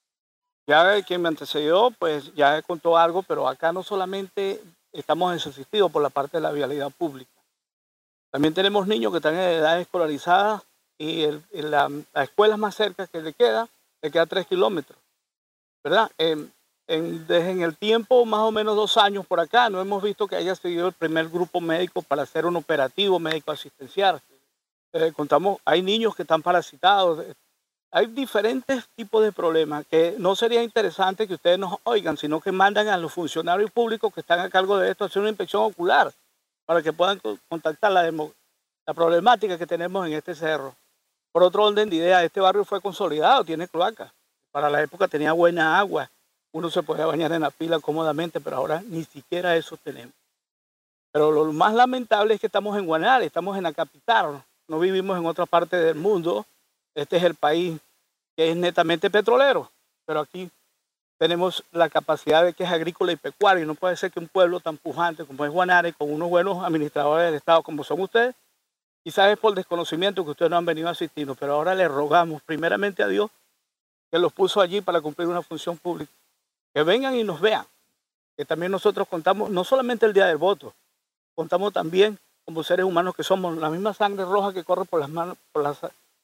Ya 0.66 1.02
quien 1.02 1.22
me 1.22 1.28
antecedió, 1.28 1.90
pues 1.98 2.32
ya 2.34 2.60
contó 2.62 2.96
algo, 2.96 3.22
pero 3.22 3.48
acá 3.48 3.72
no 3.72 3.82
solamente 3.82 4.62
estamos 4.92 5.32
desasistidos 5.32 5.90
por 5.90 6.02
la 6.02 6.10
parte 6.10 6.36
de 6.36 6.42
la 6.42 6.52
vialidad 6.52 6.90
pública. 6.90 7.32
También 8.30 8.54
tenemos 8.54 8.86
niños 8.86 9.10
que 9.10 9.16
están 9.16 9.34
en 9.34 9.40
edad 9.40 9.80
escolarizada 9.80 10.62
y 10.98 11.26
la, 11.52 11.90
escuela 12.14 12.56
más 12.56 12.74
cerca 12.74 13.06
que 13.06 13.22
le 13.22 13.32
queda, 13.32 13.68
le 14.02 14.10
queda 14.10 14.26
tres 14.26 14.46
kilómetros. 14.46 14.98
¿Verdad? 15.82 16.10
Em, 16.90 17.26
desde 17.26 17.50
en 17.50 17.60
el 17.60 17.76
tiempo, 17.76 18.24
más 18.24 18.40
o 18.40 18.50
menos 18.50 18.74
dos 18.74 18.96
años 18.96 19.26
por 19.26 19.38
acá, 19.40 19.68
no 19.68 19.78
hemos 19.78 20.02
visto 20.02 20.26
que 20.26 20.36
haya 20.36 20.54
seguido 20.54 20.86
el 20.86 20.94
primer 20.94 21.28
grupo 21.28 21.60
médico 21.60 22.00
para 22.00 22.22
hacer 22.22 22.46
un 22.46 22.56
operativo 22.56 23.18
médico 23.18 23.52
asistencial. 23.52 24.22
Eh, 24.94 25.12
contamos, 25.14 25.58
hay 25.66 25.82
niños 25.82 26.16
que 26.16 26.22
están 26.22 26.40
parasitados, 26.40 27.20
eh, 27.20 27.34
hay 27.90 28.06
diferentes 28.06 28.88
tipos 28.96 29.22
de 29.22 29.32
problemas 29.32 29.86
que 29.86 30.14
no 30.18 30.34
sería 30.34 30.62
interesante 30.62 31.28
que 31.28 31.34
ustedes 31.34 31.58
nos 31.58 31.76
oigan, 31.84 32.16
sino 32.16 32.40
que 32.40 32.52
mandan 32.52 32.88
a 32.88 32.96
los 32.96 33.12
funcionarios 33.12 33.70
públicos 33.70 34.12
que 34.14 34.20
están 34.20 34.40
a 34.40 34.48
cargo 34.48 34.78
de 34.78 34.90
esto 34.90 35.04
a 35.04 35.08
hacer 35.08 35.20
una 35.20 35.28
inspección 35.28 35.64
ocular 35.64 36.10
para 36.64 36.82
que 36.82 36.94
puedan 36.94 37.20
contactar 37.50 37.92
la, 37.92 38.10
la 38.10 38.94
problemática 38.94 39.58
que 39.58 39.66
tenemos 39.66 40.06
en 40.06 40.14
este 40.14 40.34
cerro. 40.34 40.74
Por 41.32 41.42
otro 41.42 41.64
orden 41.64 41.90
de 41.90 41.96
idea, 41.96 42.24
este 42.24 42.40
barrio 42.40 42.64
fue 42.64 42.80
consolidado, 42.80 43.44
tiene 43.44 43.68
cloacas. 43.68 44.10
Para 44.50 44.70
la 44.70 44.82
época 44.82 45.06
tenía 45.06 45.32
buena 45.32 45.78
agua, 45.78 46.10
uno 46.52 46.70
se 46.70 46.82
puede 46.82 47.04
bañar 47.04 47.32
en 47.32 47.42
la 47.42 47.50
pila 47.50 47.78
cómodamente, 47.78 48.40
pero 48.40 48.56
ahora 48.56 48.82
ni 48.86 49.04
siquiera 49.04 49.56
eso 49.56 49.76
tenemos. 49.76 50.14
Pero 51.12 51.30
lo 51.32 51.52
más 51.52 51.74
lamentable 51.74 52.34
es 52.34 52.40
que 52.40 52.46
estamos 52.46 52.76
en 52.78 52.86
Guanare, 52.86 53.26
estamos 53.26 53.56
en 53.56 53.62
la 53.62 53.72
capital, 53.72 54.42
no 54.68 54.78
vivimos 54.78 55.18
en 55.18 55.26
otra 55.26 55.46
parte 55.46 55.76
del 55.76 55.94
mundo. 55.94 56.44
Este 56.94 57.16
es 57.16 57.22
el 57.22 57.34
país 57.34 57.78
que 58.36 58.50
es 58.50 58.56
netamente 58.56 59.10
petrolero, 59.10 59.70
pero 60.06 60.20
aquí 60.20 60.50
tenemos 61.18 61.64
la 61.72 61.88
capacidad 61.88 62.44
de 62.44 62.52
que 62.52 62.64
es 62.64 62.70
agrícola 62.70 63.12
y 63.12 63.16
pecuario. 63.16 63.66
No 63.66 63.74
puede 63.74 63.96
ser 63.96 64.10
que 64.10 64.20
un 64.20 64.28
pueblo 64.28 64.60
tan 64.60 64.76
pujante 64.76 65.24
como 65.24 65.44
es 65.44 65.50
Guanare, 65.50 65.92
con 65.92 66.12
unos 66.12 66.28
buenos 66.28 66.64
administradores 66.64 67.26
del 67.26 67.34
Estado 67.34 67.62
como 67.62 67.82
son 67.84 68.00
ustedes, 68.00 68.34
quizás 69.02 69.32
es 69.32 69.38
por 69.38 69.54
desconocimiento 69.54 70.24
que 70.24 70.30
ustedes 70.30 70.50
no 70.50 70.56
han 70.56 70.66
venido 70.66 70.88
a 70.88 70.92
asistirnos, 70.92 71.36
pero 71.38 71.54
ahora 71.54 71.74
le 71.74 71.88
rogamos 71.88 72.42
primeramente 72.42 73.02
a 73.02 73.08
Dios 73.08 73.30
que 74.10 74.18
los 74.18 74.32
puso 74.32 74.60
allí 74.60 74.80
para 74.80 75.00
cumplir 75.00 75.28
una 75.28 75.42
función 75.42 75.76
pública 75.76 76.12
que 76.74 76.82
vengan 76.82 77.14
y 77.14 77.24
nos 77.24 77.40
vean, 77.40 77.66
que 78.36 78.44
también 78.44 78.72
nosotros 78.72 79.08
contamos, 79.08 79.50
no 79.50 79.64
solamente 79.64 80.06
el 80.06 80.12
día 80.12 80.26
del 80.26 80.36
voto, 80.36 80.74
contamos 81.34 81.72
también 81.72 82.18
como 82.44 82.62
seres 82.62 82.86
humanos 82.86 83.14
que 83.14 83.22
somos 83.22 83.56
la 83.58 83.68
misma 83.68 83.92
sangre 83.92 84.24
roja 84.24 84.54
que 84.54 84.64
corre 84.64 84.84
por 84.84 85.00
las 85.00 85.10
manos, 85.10 85.36
por 85.52 85.62
las 85.62 85.78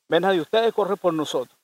venas 0.09 0.33
de 0.33 0.41
ustedes, 0.41 0.73
corre 0.73 0.97
por 0.97 1.13
nosotros. 1.13 1.59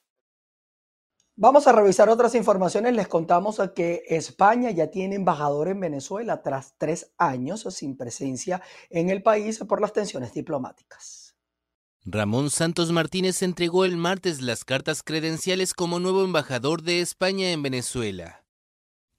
Vamos 1.36 1.66
a 1.66 1.72
revisar 1.72 2.10
otras 2.10 2.34
informaciones. 2.34 2.94
Les 2.94 3.08
contamos 3.08 3.58
que 3.74 4.02
España 4.08 4.70
ya 4.70 4.88
tiene 4.88 5.14
embajador 5.14 5.68
en 5.68 5.80
Venezuela 5.80 6.42
tras 6.42 6.74
tres 6.76 7.12
años 7.16 7.62
sin 7.70 7.96
presencia 7.96 8.60
en 8.90 9.08
el 9.08 9.22
país 9.22 9.58
por 9.60 9.80
las 9.80 9.94
tensiones 9.94 10.34
diplomáticas. 10.34 11.34
Ramón 12.04 12.50
Santos 12.50 12.92
Martínez 12.92 13.40
entregó 13.40 13.86
el 13.86 13.96
martes 13.96 14.42
las 14.42 14.66
cartas 14.66 15.02
credenciales 15.02 15.72
como 15.72 15.98
nuevo 15.98 16.22
embajador 16.22 16.82
de 16.82 17.00
España 17.00 17.50
en 17.52 17.62
Venezuela 17.62 18.39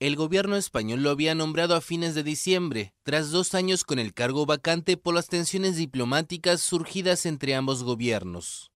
el 0.01 0.15
gobierno 0.15 0.55
español 0.55 1.03
lo 1.03 1.11
había 1.11 1.35
nombrado 1.35 1.75
a 1.75 1.79
fines 1.79 2.15
de 2.15 2.23
diciembre, 2.23 2.95
tras 3.03 3.29
dos 3.29 3.53
años 3.53 3.83
con 3.83 3.99
el 3.99 4.15
cargo 4.15 4.47
vacante 4.47 4.97
por 4.97 5.13
las 5.13 5.27
tensiones 5.27 5.75
diplomáticas 5.75 6.61
surgidas 6.61 7.27
entre 7.27 7.53
ambos 7.53 7.83
gobiernos. 7.83 8.71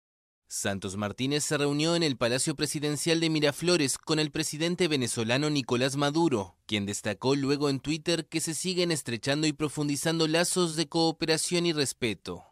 Santos 0.46 0.96
Martínez 0.96 1.42
se 1.42 1.58
reunió 1.58 1.96
en 1.96 2.04
el 2.04 2.16
Palacio 2.16 2.54
Presidencial 2.54 3.18
de 3.18 3.28
Miraflores 3.28 3.98
con 3.98 4.20
el 4.20 4.30
presidente 4.30 4.86
venezolano 4.86 5.50
Nicolás 5.50 5.96
Maduro, 5.96 6.58
quien 6.64 6.86
destacó 6.86 7.34
luego 7.34 7.70
en 7.70 7.80
Twitter 7.80 8.28
que 8.28 8.40
se 8.40 8.54
siguen 8.54 8.92
estrechando 8.92 9.48
y 9.48 9.52
profundizando 9.52 10.28
lazos 10.28 10.76
de 10.76 10.88
cooperación 10.88 11.66
y 11.66 11.72
respeto. 11.72 12.44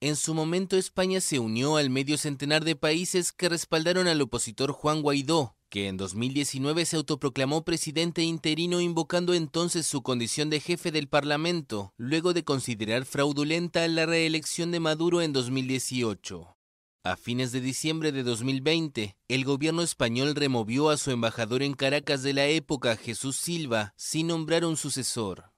En 0.00 0.16
su 0.16 0.32
momento 0.32 0.78
España 0.78 1.20
se 1.20 1.38
unió 1.38 1.76
al 1.76 1.90
medio 1.90 2.16
centenar 2.16 2.64
de 2.64 2.74
países 2.74 3.32
que 3.32 3.50
respaldaron 3.50 4.08
al 4.08 4.22
opositor 4.22 4.72
Juan 4.72 5.02
Guaidó, 5.02 5.58
que 5.72 5.88
en 5.88 5.96
2019 5.96 6.84
se 6.84 6.96
autoproclamó 6.96 7.64
presidente 7.64 8.22
interino 8.22 8.82
invocando 8.82 9.32
entonces 9.32 9.86
su 9.86 10.02
condición 10.02 10.50
de 10.50 10.60
jefe 10.60 10.92
del 10.92 11.08
Parlamento, 11.08 11.94
luego 11.96 12.34
de 12.34 12.44
considerar 12.44 13.06
fraudulenta 13.06 13.88
la 13.88 14.04
reelección 14.04 14.70
de 14.70 14.80
Maduro 14.80 15.22
en 15.22 15.32
2018. 15.32 16.58
A 17.04 17.16
fines 17.16 17.52
de 17.52 17.62
diciembre 17.62 18.12
de 18.12 18.22
2020, 18.22 19.16
el 19.28 19.44
gobierno 19.46 19.80
español 19.80 20.34
removió 20.34 20.90
a 20.90 20.98
su 20.98 21.10
embajador 21.10 21.62
en 21.62 21.72
Caracas 21.72 22.22
de 22.22 22.34
la 22.34 22.44
época, 22.48 22.94
Jesús 22.96 23.36
Silva, 23.36 23.94
sin 23.96 24.26
nombrar 24.26 24.66
un 24.66 24.76
sucesor. 24.76 25.54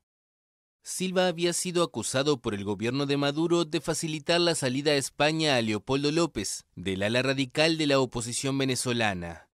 Silva 0.85 1.27
había 1.27 1.53
sido 1.53 1.83
acusado 1.83 2.41
por 2.41 2.55
el 2.55 2.63
gobierno 2.63 3.07
de 3.07 3.17
Maduro 3.17 3.65
de 3.65 3.81
facilitar 3.81 4.41
la 4.41 4.55
salida 4.55 4.93
a 4.93 4.97
España 4.97 5.57
a 5.57 5.61
Leopoldo 5.61 6.13
López, 6.13 6.67
del 6.77 7.03
ala 7.03 7.21
radical 7.21 7.79
de 7.79 7.89
la 7.89 7.99
oposición 7.99 8.57
venezolana. 8.57 9.49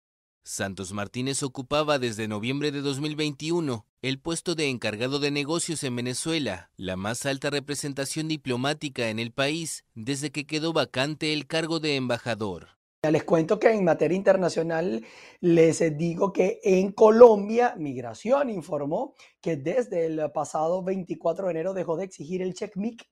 Santos 0.43 0.93
Martínez 0.93 1.43
ocupaba 1.43 1.99
desde 1.99 2.29
noviembre 2.29 2.73
de 2.73 2.81
2021 2.81 3.85
el 4.01 4.19
puesto 4.19 4.55
de 4.55 4.69
encargado 4.69 5.19
de 5.19 5.31
negocios 5.31 5.85
en 5.85 5.97
Venezuela, 5.97 6.71
la 6.77 6.97
más 6.97 7.27
alta 7.27 7.51
representación 7.51 8.29
diplomática 8.29 9.11
en 9.11 9.19
el 9.19 9.33
país 9.33 9.85
desde 9.95 10.31
que 10.31 10.47
quedó 10.47 10.73
vacante 10.73 11.33
el 11.33 11.47
cargo 11.47 11.81
de 11.81 11.97
embajador. 11.97 12.79
Les 13.03 13.23
cuento 13.23 13.61
que 13.61 13.71
en 13.71 13.85
materia 13.85 14.17
internacional 14.17 15.05
les 15.41 15.97
digo 15.97 16.33
que 16.33 16.59
en 16.65 16.91
Colombia 16.93 17.75
Migración 17.77 18.51
informó 18.51 19.15
que 19.41 19.57
desde 19.57 20.07
el 20.07 20.33
pasado 20.33 20.83
24 20.83 21.47
de 21.47 21.51
enero 21.53 21.75
dejó 21.75 21.97
de 21.97 22.05
exigir 22.05 22.43
el 22.43 22.55
check-MIC 22.55 23.07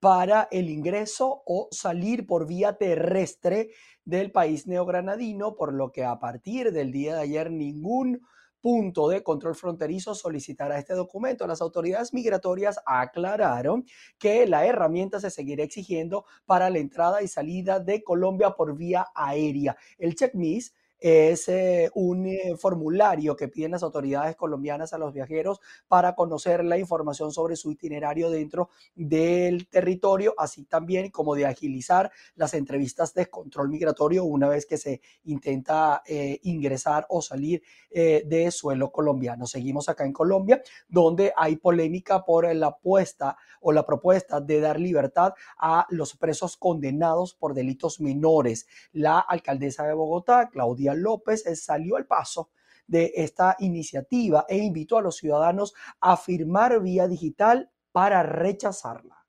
para 0.00 0.48
el 0.50 0.70
ingreso 0.70 1.42
o 1.46 1.68
salir 1.70 2.26
por 2.26 2.46
vía 2.46 2.76
terrestre 2.78 3.70
del 4.04 4.32
país 4.32 4.66
neogranadino, 4.66 5.54
por 5.54 5.74
lo 5.74 5.92
que 5.92 6.04
a 6.04 6.18
partir 6.18 6.72
del 6.72 6.90
día 6.90 7.14
de 7.14 7.20
ayer 7.20 7.50
ningún 7.50 8.22
punto 8.60 9.08
de 9.08 9.22
control 9.22 9.54
fronterizo 9.54 10.14
solicitará 10.14 10.78
este 10.78 10.94
documento. 10.94 11.46
Las 11.46 11.60
autoridades 11.60 12.12
migratorias 12.12 12.80
aclararon 12.84 13.84
que 14.18 14.46
la 14.46 14.66
herramienta 14.66 15.20
se 15.20 15.30
seguirá 15.30 15.64
exigiendo 15.64 16.24
para 16.46 16.70
la 16.70 16.78
entrada 16.78 17.22
y 17.22 17.28
salida 17.28 17.80
de 17.80 18.02
Colombia 18.02 18.50
por 18.50 18.76
vía 18.76 19.06
aérea. 19.14 19.76
El 19.98 20.14
checkmiss 20.14 20.74
es 21.00 21.48
eh, 21.48 21.90
un 21.94 22.26
eh, 22.26 22.56
formulario 22.58 23.34
que 23.34 23.48
piden 23.48 23.72
las 23.72 23.82
autoridades 23.82 24.36
colombianas 24.36 24.92
a 24.92 24.98
los 24.98 25.12
viajeros 25.12 25.60
para 25.88 26.14
conocer 26.14 26.64
la 26.64 26.78
información 26.78 27.32
sobre 27.32 27.56
su 27.56 27.72
itinerario 27.72 28.30
dentro 28.30 28.68
del 28.94 29.66
territorio, 29.68 30.34
así 30.36 30.64
también 30.64 31.10
como 31.10 31.34
de 31.34 31.46
agilizar 31.46 32.10
las 32.34 32.54
entrevistas 32.54 33.14
de 33.14 33.26
control 33.26 33.70
migratorio 33.70 34.24
una 34.24 34.48
vez 34.48 34.66
que 34.66 34.76
se 34.76 35.00
intenta 35.24 36.02
eh, 36.06 36.38
ingresar 36.42 37.06
o 37.08 37.22
salir 37.22 37.62
de 37.92 38.52
suelo 38.52 38.92
colombiano. 38.92 39.48
Seguimos 39.48 39.88
acá 39.88 40.04
en 40.04 40.12
Colombia, 40.12 40.62
donde 40.88 41.32
hay 41.36 41.56
polémica 41.56 42.24
por 42.24 42.54
la 42.54 42.68
apuesta 42.68 43.36
o 43.60 43.72
la 43.72 43.84
propuesta 43.84 44.40
de 44.40 44.60
dar 44.60 44.78
libertad 44.78 45.32
a 45.58 45.86
los 45.90 46.16
presos 46.16 46.56
condenados 46.56 47.34
por 47.34 47.52
delitos 47.52 48.00
menores. 48.00 48.68
La 48.92 49.18
alcaldesa 49.18 49.86
de 49.88 49.94
Bogotá, 49.94 50.50
Claudia 50.52 50.89
López 50.94 51.44
salió 51.62 51.96
al 51.96 52.06
paso 52.06 52.50
de 52.86 53.12
esta 53.14 53.56
iniciativa 53.60 54.46
e 54.48 54.58
invitó 54.58 54.98
a 54.98 55.02
los 55.02 55.16
ciudadanos 55.16 55.74
a 56.00 56.16
firmar 56.16 56.80
vía 56.80 57.06
digital 57.06 57.70
para 57.92 58.22
rechazarla. 58.22 59.19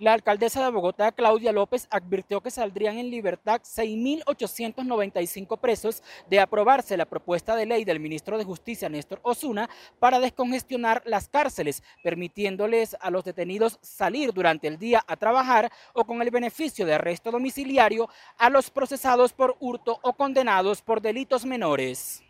La 0.00 0.12
alcaldesa 0.12 0.62
de 0.62 0.70
Bogotá, 0.70 1.10
Claudia 1.10 1.50
López, 1.50 1.88
advirtió 1.90 2.40
que 2.40 2.52
saldrían 2.52 2.98
en 2.98 3.10
libertad 3.10 3.60
6.895 3.62 5.58
presos 5.58 6.04
de 6.30 6.38
aprobarse 6.38 6.96
la 6.96 7.04
propuesta 7.04 7.56
de 7.56 7.66
ley 7.66 7.84
del 7.84 7.98
ministro 7.98 8.38
de 8.38 8.44
Justicia, 8.44 8.88
Néstor 8.88 9.18
Osuna, 9.24 9.68
para 9.98 10.20
descongestionar 10.20 11.02
las 11.04 11.28
cárceles, 11.28 11.82
permitiéndoles 12.04 12.96
a 13.00 13.10
los 13.10 13.24
detenidos 13.24 13.80
salir 13.82 14.32
durante 14.32 14.68
el 14.68 14.78
día 14.78 15.02
a 15.04 15.16
trabajar 15.16 15.72
o 15.94 16.04
con 16.04 16.22
el 16.22 16.30
beneficio 16.30 16.86
de 16.86 16.94
arresto 16.94 17.32
domiciliario 17.32 18.08
a 18.38 18.50
los 18.50 18.70
procesados 18.70 19.32
por 19.32 19.56
hurto 19.58 19.98
o 20.02 20.12
condenados 20.12 20.80
por 20.80 21.02
delitos 21.02 21.44
menores. 21.44 22.22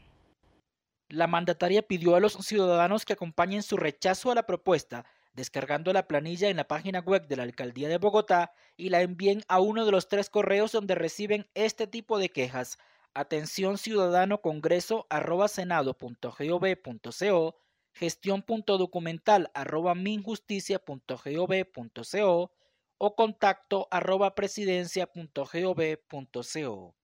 La 1.11 1.26
mandataria 1.26 1.83
pidió 1.83 2.16
a 2.16 2.20
los 2.20 2.33
ciudadanos 2.33 3.04
que 3.04 3.12
acompañen 3.12 3.62
su 3.62 3.76
rechazo 3.76 4.31
a 4.31 4.35
la 4.35 4.46
propuesta 4.46 5.04
descargando 5.38 5.92
la 5.92 6.09
planilla 6.09 6.48
en 6.48 6.57
la 6.57 6.66
página 6.66 6.98
web 6.98 7.29
de 7.29 7.37
la 7.37 7.44
Alcaldía 7.44 7.88
de 7.88 7.98
Bogotá 7.98 8.53
y 8.77 8.88
la 8.88 9.03
envíen 9.03 9.44
a 9.46 9.61
uno 9.61 9.87
de 9.87 9.92
los 9.92 10.09
tres 10.09 10.29
correos 10.29 10.72
donde 10.72 10.96
reciben 10.96 11.48
este 11.55 11.87
tipo 11.87 12.18
de 12.18 12.29
quejas. 12.29 12.77
Atención 13.14 13.79
ciudadano 13.79 14.42
congreso 14.42 15.07
arroba 15.09 15.46
senado.gov.co, 15.46 17.57
gestión.documental 17.92 19.53
arroba 19.55 19.94
minjusticia.gov.co 19.94 22.53
o 23.01 23.14
contacto 23.14 23.87
arroba 23.92 24.35
presidencia.gov.co. 24.35 26.94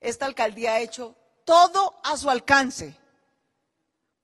Esta 0.00 0.26
alcaldía 0.26 0.74
ha 0.74 0.80
hecho 0.80 1.16
todo 1.46 1.94
a 2.04 2.18
su 2.18 2.28
alcance 2.28 2.98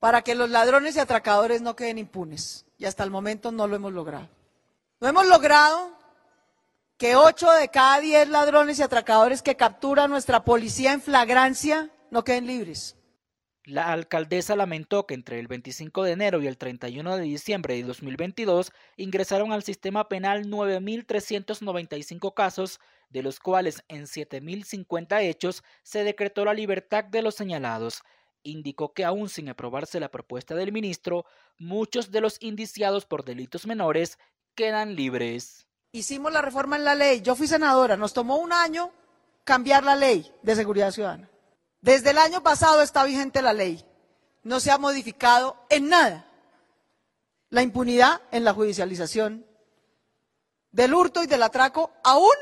para 0.03 0.21
que 0.21 0.35
los 0.35 0.49
ladrones 0.49 0.97
y 0.97 0.99
atracadores 0.99 1.61
no 1.61 1.77
queden 1.77 1.97
impunes. 1.97 2.65
Y 2.77 2.83
hasta 2.83 3.05
el 3.05 3.09
momento 3.09 3.53
no 3.53 3.67
lo 3.67 3.77
hemos 3.77 3.93
logrado. 3.93 4.27
No 4.99 5.07
hemos 5.07 5.25
logrado 5.27 5.97
que 6.97 7.15
ocho 7.15 7.49
de 7.53 7.69
cada 7.69 8.01
diez 8.01 8.27
ladrones 8.27 8.79
y 8.79 8.81
atracadores 8.81 9.41
que 9.41 9.55
captura 9.55 10.09
nuestra 10.09 10.43
policía 10.43 10.91
en 10.91 11.01
flagrancia 11.01 11.89
no 12.11 12.25
queden 12.25 12.47
libres. 12.47 12.97
La 13.63 13.93
alcaldesa 13.93 14.57
lamentó 14.57 15.07
que 15.07 15.13
entre 15.13 15.39
el 15.39 15.47
25 15.47 16.03
de 16.03 16.11
enero 16.11 16.41
y 16.41 16.47
el 16.47 16.57
31 16.57 17.15
de 17.15 17.23
diciembre 17.23 17.75
de 17.75 17.83
2022 17.83 18.73
ingresaron 18.97 19.53
al 19.53 19.63
sistema 19.63 20.09
penal 20.09 20.47
9.395 20.47 22.33
casos, 22.33 22.81
de 23.09 23.23
los 23.23 23.39
cuales 23.39 23.85
en 23.87 24.03
7.050 24.03 25.21
hechos 25.21 25.63
se 25.81 26.03
decretó 26.03 26.43
la 26.43 26.53
libertad 26.53 27.05
de 27.05 27.21
los 27.21 27.35
señalados 27.35 28.03
indicó 28.43 28.93
que 28.93 29.05
aún 29.05 29.29
sin 29.29 29.49
aprobarse 29.49 29.99
la 29.99 30.11
propuesta 30.11 30.55
del 30.55 30.71
ministro, 30.71 31.25
muchos 31.57 32.11
de 32.11 32.21
los 32.21 32.37
indiciados 32.41 33.05
por 33.05 33.23
delitos 33.23 33.65
menores 33.65 34.19
quedan 34.55 34.95
libres. 34.95 35.67
Hicimos 35.91 36.31
la 36.31 36.41
reforma 36.41 36.75
en 36.75 36.83
la 36.83 36.95
ley, 36.95 37.21
yo 37.21 37.35
fui 37.35 37.47
senadora, 37.47 37.97
nos 37.97 38.13
tomó 38.13 38.37
un 38.37 38.53
año 38.53 38.91
cambiar 39.43 39.83
la 39.83 39.95
ley 39.95 40.31
de 40.41 40.55
seguridad 40.55 40.91
ciudadana. 40.91 41.29
Desde 41.81 42.11
el 42.11 42.17
año 42.17 42.41
pasado 42.41 42.81
está 42.81 43.03
vigente 43.03 43.41
la 43.41 43.53
ley, 43.53 43.85
no 44.43 44.59
se 44.59 44.71
ha 44.71 44.77
modificado 44.77 45.57
en 45.69 45.89
nada 45.89 46.29
la 47.49 47.61
impunidad 47.61 48.21
en 48.31 48.43
la 48.43 48.53
judicialización 48.53 49.45
del 50.71 50.93
hurto 50.93 51.23
y 51.23 51.27
del 51.27 51.43
atraco, 51.43 51.91
aún 52.03 52.33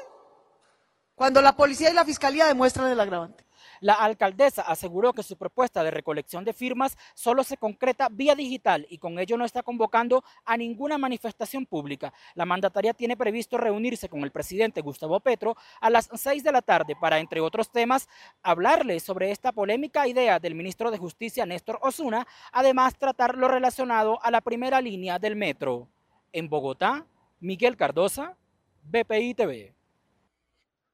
cuando 1.16 1.42
la 1.42 1.56
policía 1.56 1.90
y 1.90 1.94
la 1.94 2.06
fiscalía 2.06 2.46
demuestran 2.48 2.90
el 2.90 3.00
agravante. 3.00 3.46
La 3.82 3.96
alcaldesa 3.96 4.62
aseguró 4.62 5.12
que 5.12 5.24
su 5.24 5.38
propuesta 5.38 5.84
de 5.84 5.90
recolección 5.90 6.46
de 6.46 6.54
firmas 6.54 6.96
solo 7.16 7.44
se 7.44 7.58
concreta 7.58 8.10
vía 8.12 8.36
digital 8.36 8.86
y 8.92 9.00
con 9.00 9.18
ello 9.18 9.38
no 9.38 9.44
está 9.44 9.64
convocando 9.64 10.24
a 10.46 10.56
ninguna 10.56 11.00
manifestación 11.00 11.66
pública. 11.66 12.14
La 12.36 12.46
mandataria 12.46 12.94
tiene 12.94 13.18
previsto 13.18 13.58
reunirse 13.58 14.08
con 14.08 14.22
el 14.22 14.30
presidente 14.30 14.82
Gustavo 14.82 15.20
Petro 15.20 15.58
a 15.80 15.90
las 15.90 16.12
seis 16.14 16.44
de 16.44 16.52
la 16.52 16.62
tarde 16.62 16.96
para, 16.96 17.18
entre 17.18 17.42
otros 17.42 17.72
temas, 17.72 18.08
hablarle 18.44 19.00
sobre 19.00 19.32
esta 19.32 19.52
polémica 19.52 20.08
idea 20.08 20.40
del 20.40 20.54
ministro 20.54 20.92
de 20.92 21.00
Justicia 21.00 21.48
Néstor 21.48 21.80
Osuna, 21.82 22.28
además 22.52 22.96
tratar 23.00 23.36
lo 23.36 23.48
relacionado 23.48 24.24
a 24.24 24.30
la 24.30 24.42
primera 24.42 24.80
línea 24.80 25.18
del 25.18 25.36
metro. 25.36 25.88
En 26.32 26.50
Bogotá, 26.50 27.08
Miguel 27.40 27.76
Cardosa, 27.78 28.38
BPI 28.84 29.34
TV. 29.34 29.81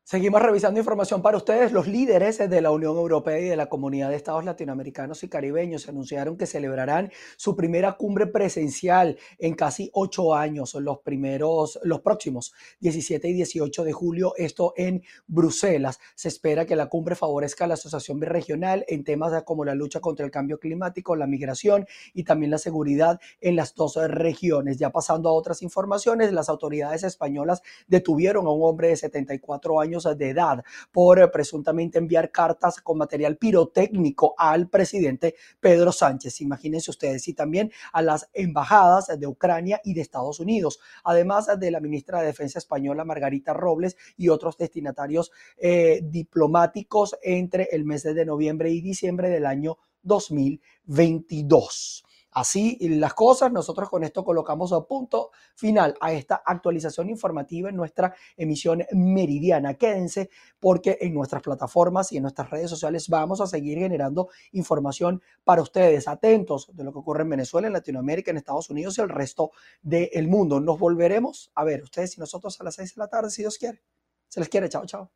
Seguimos 0.09 0.41
revisando 0.41 0.79
información 0.79 1.21
para 1.21 1.35
ustedes. 1.35 1.73
Los 1.73 1.85
líderes 1.85 2.37
de 2.37 2.61
la 2.61 2.71
Unión 2.71 2.95
Europea 2.95 3.39
y 3.39 3.49
de 3.49 3.57
la 3.57 3.67
Comunidad 3.67 4.09
de 4.09 4.15
Estados 4.15 4.45
Latinoamericanos 4.45 5.21
y 5.25 5.27
Caribeños 5.27 5.89
anunciaron 5.89 6.37
que 6.37 6.45
celebrarán 6.45 7.11
su 7.35 7.57
primera 7.57 7.97
cumbre 7.97 8.25
presencial 8.25 9.17
en 9.37 9.53
casi 9.53 9.89
ocho 9.91 10.33
años, 10.33 10.75
los 10.75 10.99
primeros, 10.99 11.77
los 11.83 11.99
próximos 11.99 12.53
17 12.79 13.27
y 13.27 13.33
18 13.33 13.83
de 13.83 13.91
julio, 13.91 14.33
esto 14.37 14.73
en 14.77 15.03
Bruselas. 15.27 15.99
Se 16.15 16.29
espera 16.29 16.65
que 16.65 16.77
la 16.77 16.87
cumbre 16.87 17.15
favorezca 17.15 17.65
a 17.65 17.67
la 17.67 17.73
asociación 17.73 18.17
birregional 18.21 18.85
en 18.87 19.03
temas 19.03 19.43
como 19.43 19.65
la 19.65 19.75
lucha 19.75 19.99
contra 19.99 20.25
el 20.25 20.31
cambio 20.31 20.57
climático, 20.57 21.17
la 21.17 21.27
migración 21.27 21.85
y 22.13 22.23
también 22.23 22.51
la 22.51 22.59
seguridad 22.59 23.19
en 23.41 23.57
las 23.57 23.75
dos 23.75 23.97
regiones. 24.07 24.77
Ya 24.77 24.89
pasando 24.89 25.27
a 25.27 25.33
otras 25.33 25.61
informaciones, 25.61 26.31
las 26.31 26.47
autoridades 26.47 27.03
españolas 27.03 27.61
detuvieron 27.87 28.47
a 28.47 28.51
un 28.51 28.63
hombre 28.63 28.87
de 28.87 28.95
74 28.95 29.81
años 29.81 29.96
de 30.03 30.29
edad 30.29 30.63
por 30.91 31.19
eh, 31.19 31.27
presuntamente 31.27 31.97
enviar 31.97 32.31
cartas 32.31 32.81
con 32.81 32.97
material 32.97 33.37
pirotécnico 33.37 34.33
al 34.37 34.69
presidente 34.69 35.35
Pedro 35.59 35.91
Sánchez. 35.91 36.41
Imagínense 36.41 36.91
ustedes 36.91 37.27
y 37.27 37.33
también 37.33 37.71
a 37.91 38.01
las 38.01 38.29
embajadas 38.33 39.07
de 39.17 39.27
Ucrania 39.27 39.81
y 39.83 39.93
de 39.93 40.01
Estados 40.01 40.39
Unidos, 40.39 40.79
además 41.03 41.47
de 41.59 41.71
la 41.71 41.79
ministra 41.79 42.21
de 42.21 42.27
Defensa 42.27 42.59
española 42.59 43.05
Margarita 43.05 43.53
Robles 43.53 43.97
y 44.15 44.29
otros 44.29 44.57
destinatarios 44.57 45.31
eh, 45.57 46.01
diplomáticos 46.03 47.17
entre 47.21 47.69
el 47.71 47.85
mes 47.85 48.03
de 48.03 48.25
noviembre 48.25 48.71
y 48.71 48.81
diciembre 48.81 49.29
del 49.29 49.45
año 49.45 49.77
2022. 50.03 52.06
Así 52.37 52.77
las 52.81 53.15
cosas, 53.15 53.51
nosotros 53.51 53.89
con 53.89 54.03
esto 54.03 54.23
colocamos 54.23 54.71
a 54.71 54.81
punto 54.81 55.31
final 55.55 55.95
a 55.99 56.13
esta 56.13 56.43
actualización 56.45 57.09
informativa 57.09 57.69
en 57.69 57.75
nuestra 57.75 58.13
emisión 58.35 58.85
meridiana. 58.91 59.73
Quédense 59.73 60.29
porque 60.59 60.99
en 61.01 61.15
nuestras 61.15 61.41
plataformas 61.41 62.11
y 62.11 62.17
en 62.17 62.21
nuestras 62.21 62.51
redes 62.51 62.69
sociales 62.69 63.09
vamos 63.09 63.41
a 63.41 63.47
seguir 63.47 63.79
generando 63.79 64.29
información 64.51 65.19
para 65.43 65.63
ustedes, 65.63 66.07
atentos 66.07 66.69
de 66.75 66.83
lo 66.83 66.93
que 66.93 66.99
ocurre 66.99 67.23
en 67.23 67.31
Venezuela, 67.31 67.65
en 67.65 67.73
Latinoamérica, 67.73 68.29
en 68.29 68.37
Estados 68.37 68.69
Unidos 68.69 68.99
y 68.99 69.01
el 69.01 69.09
resto 69.09 69.49
del 69.81 70.27
mundo. 70.27 70.59
Nos 70.59 70.77
volveremos 70.77 71.51
a 71.55 71.63
ver 71.63 71.81
ustedes 71.81 72.17
y 72.17 72.19
nosotros 72.19 72.61
a 72.61 72.63
las 72.63 72.75
seis 72.75 72.93
de 72.93 72.99
la 72.99 73.07
tarde, 73.07 73.31
si 73.31 73.41
Dios 73.41 73.57
quiere. 73.57 73.81
Se 74.27 74.39
les 74.39 74.47
quiere, 74.47 74.69
chao, 74.69 74.85
chao. 74.85 75.09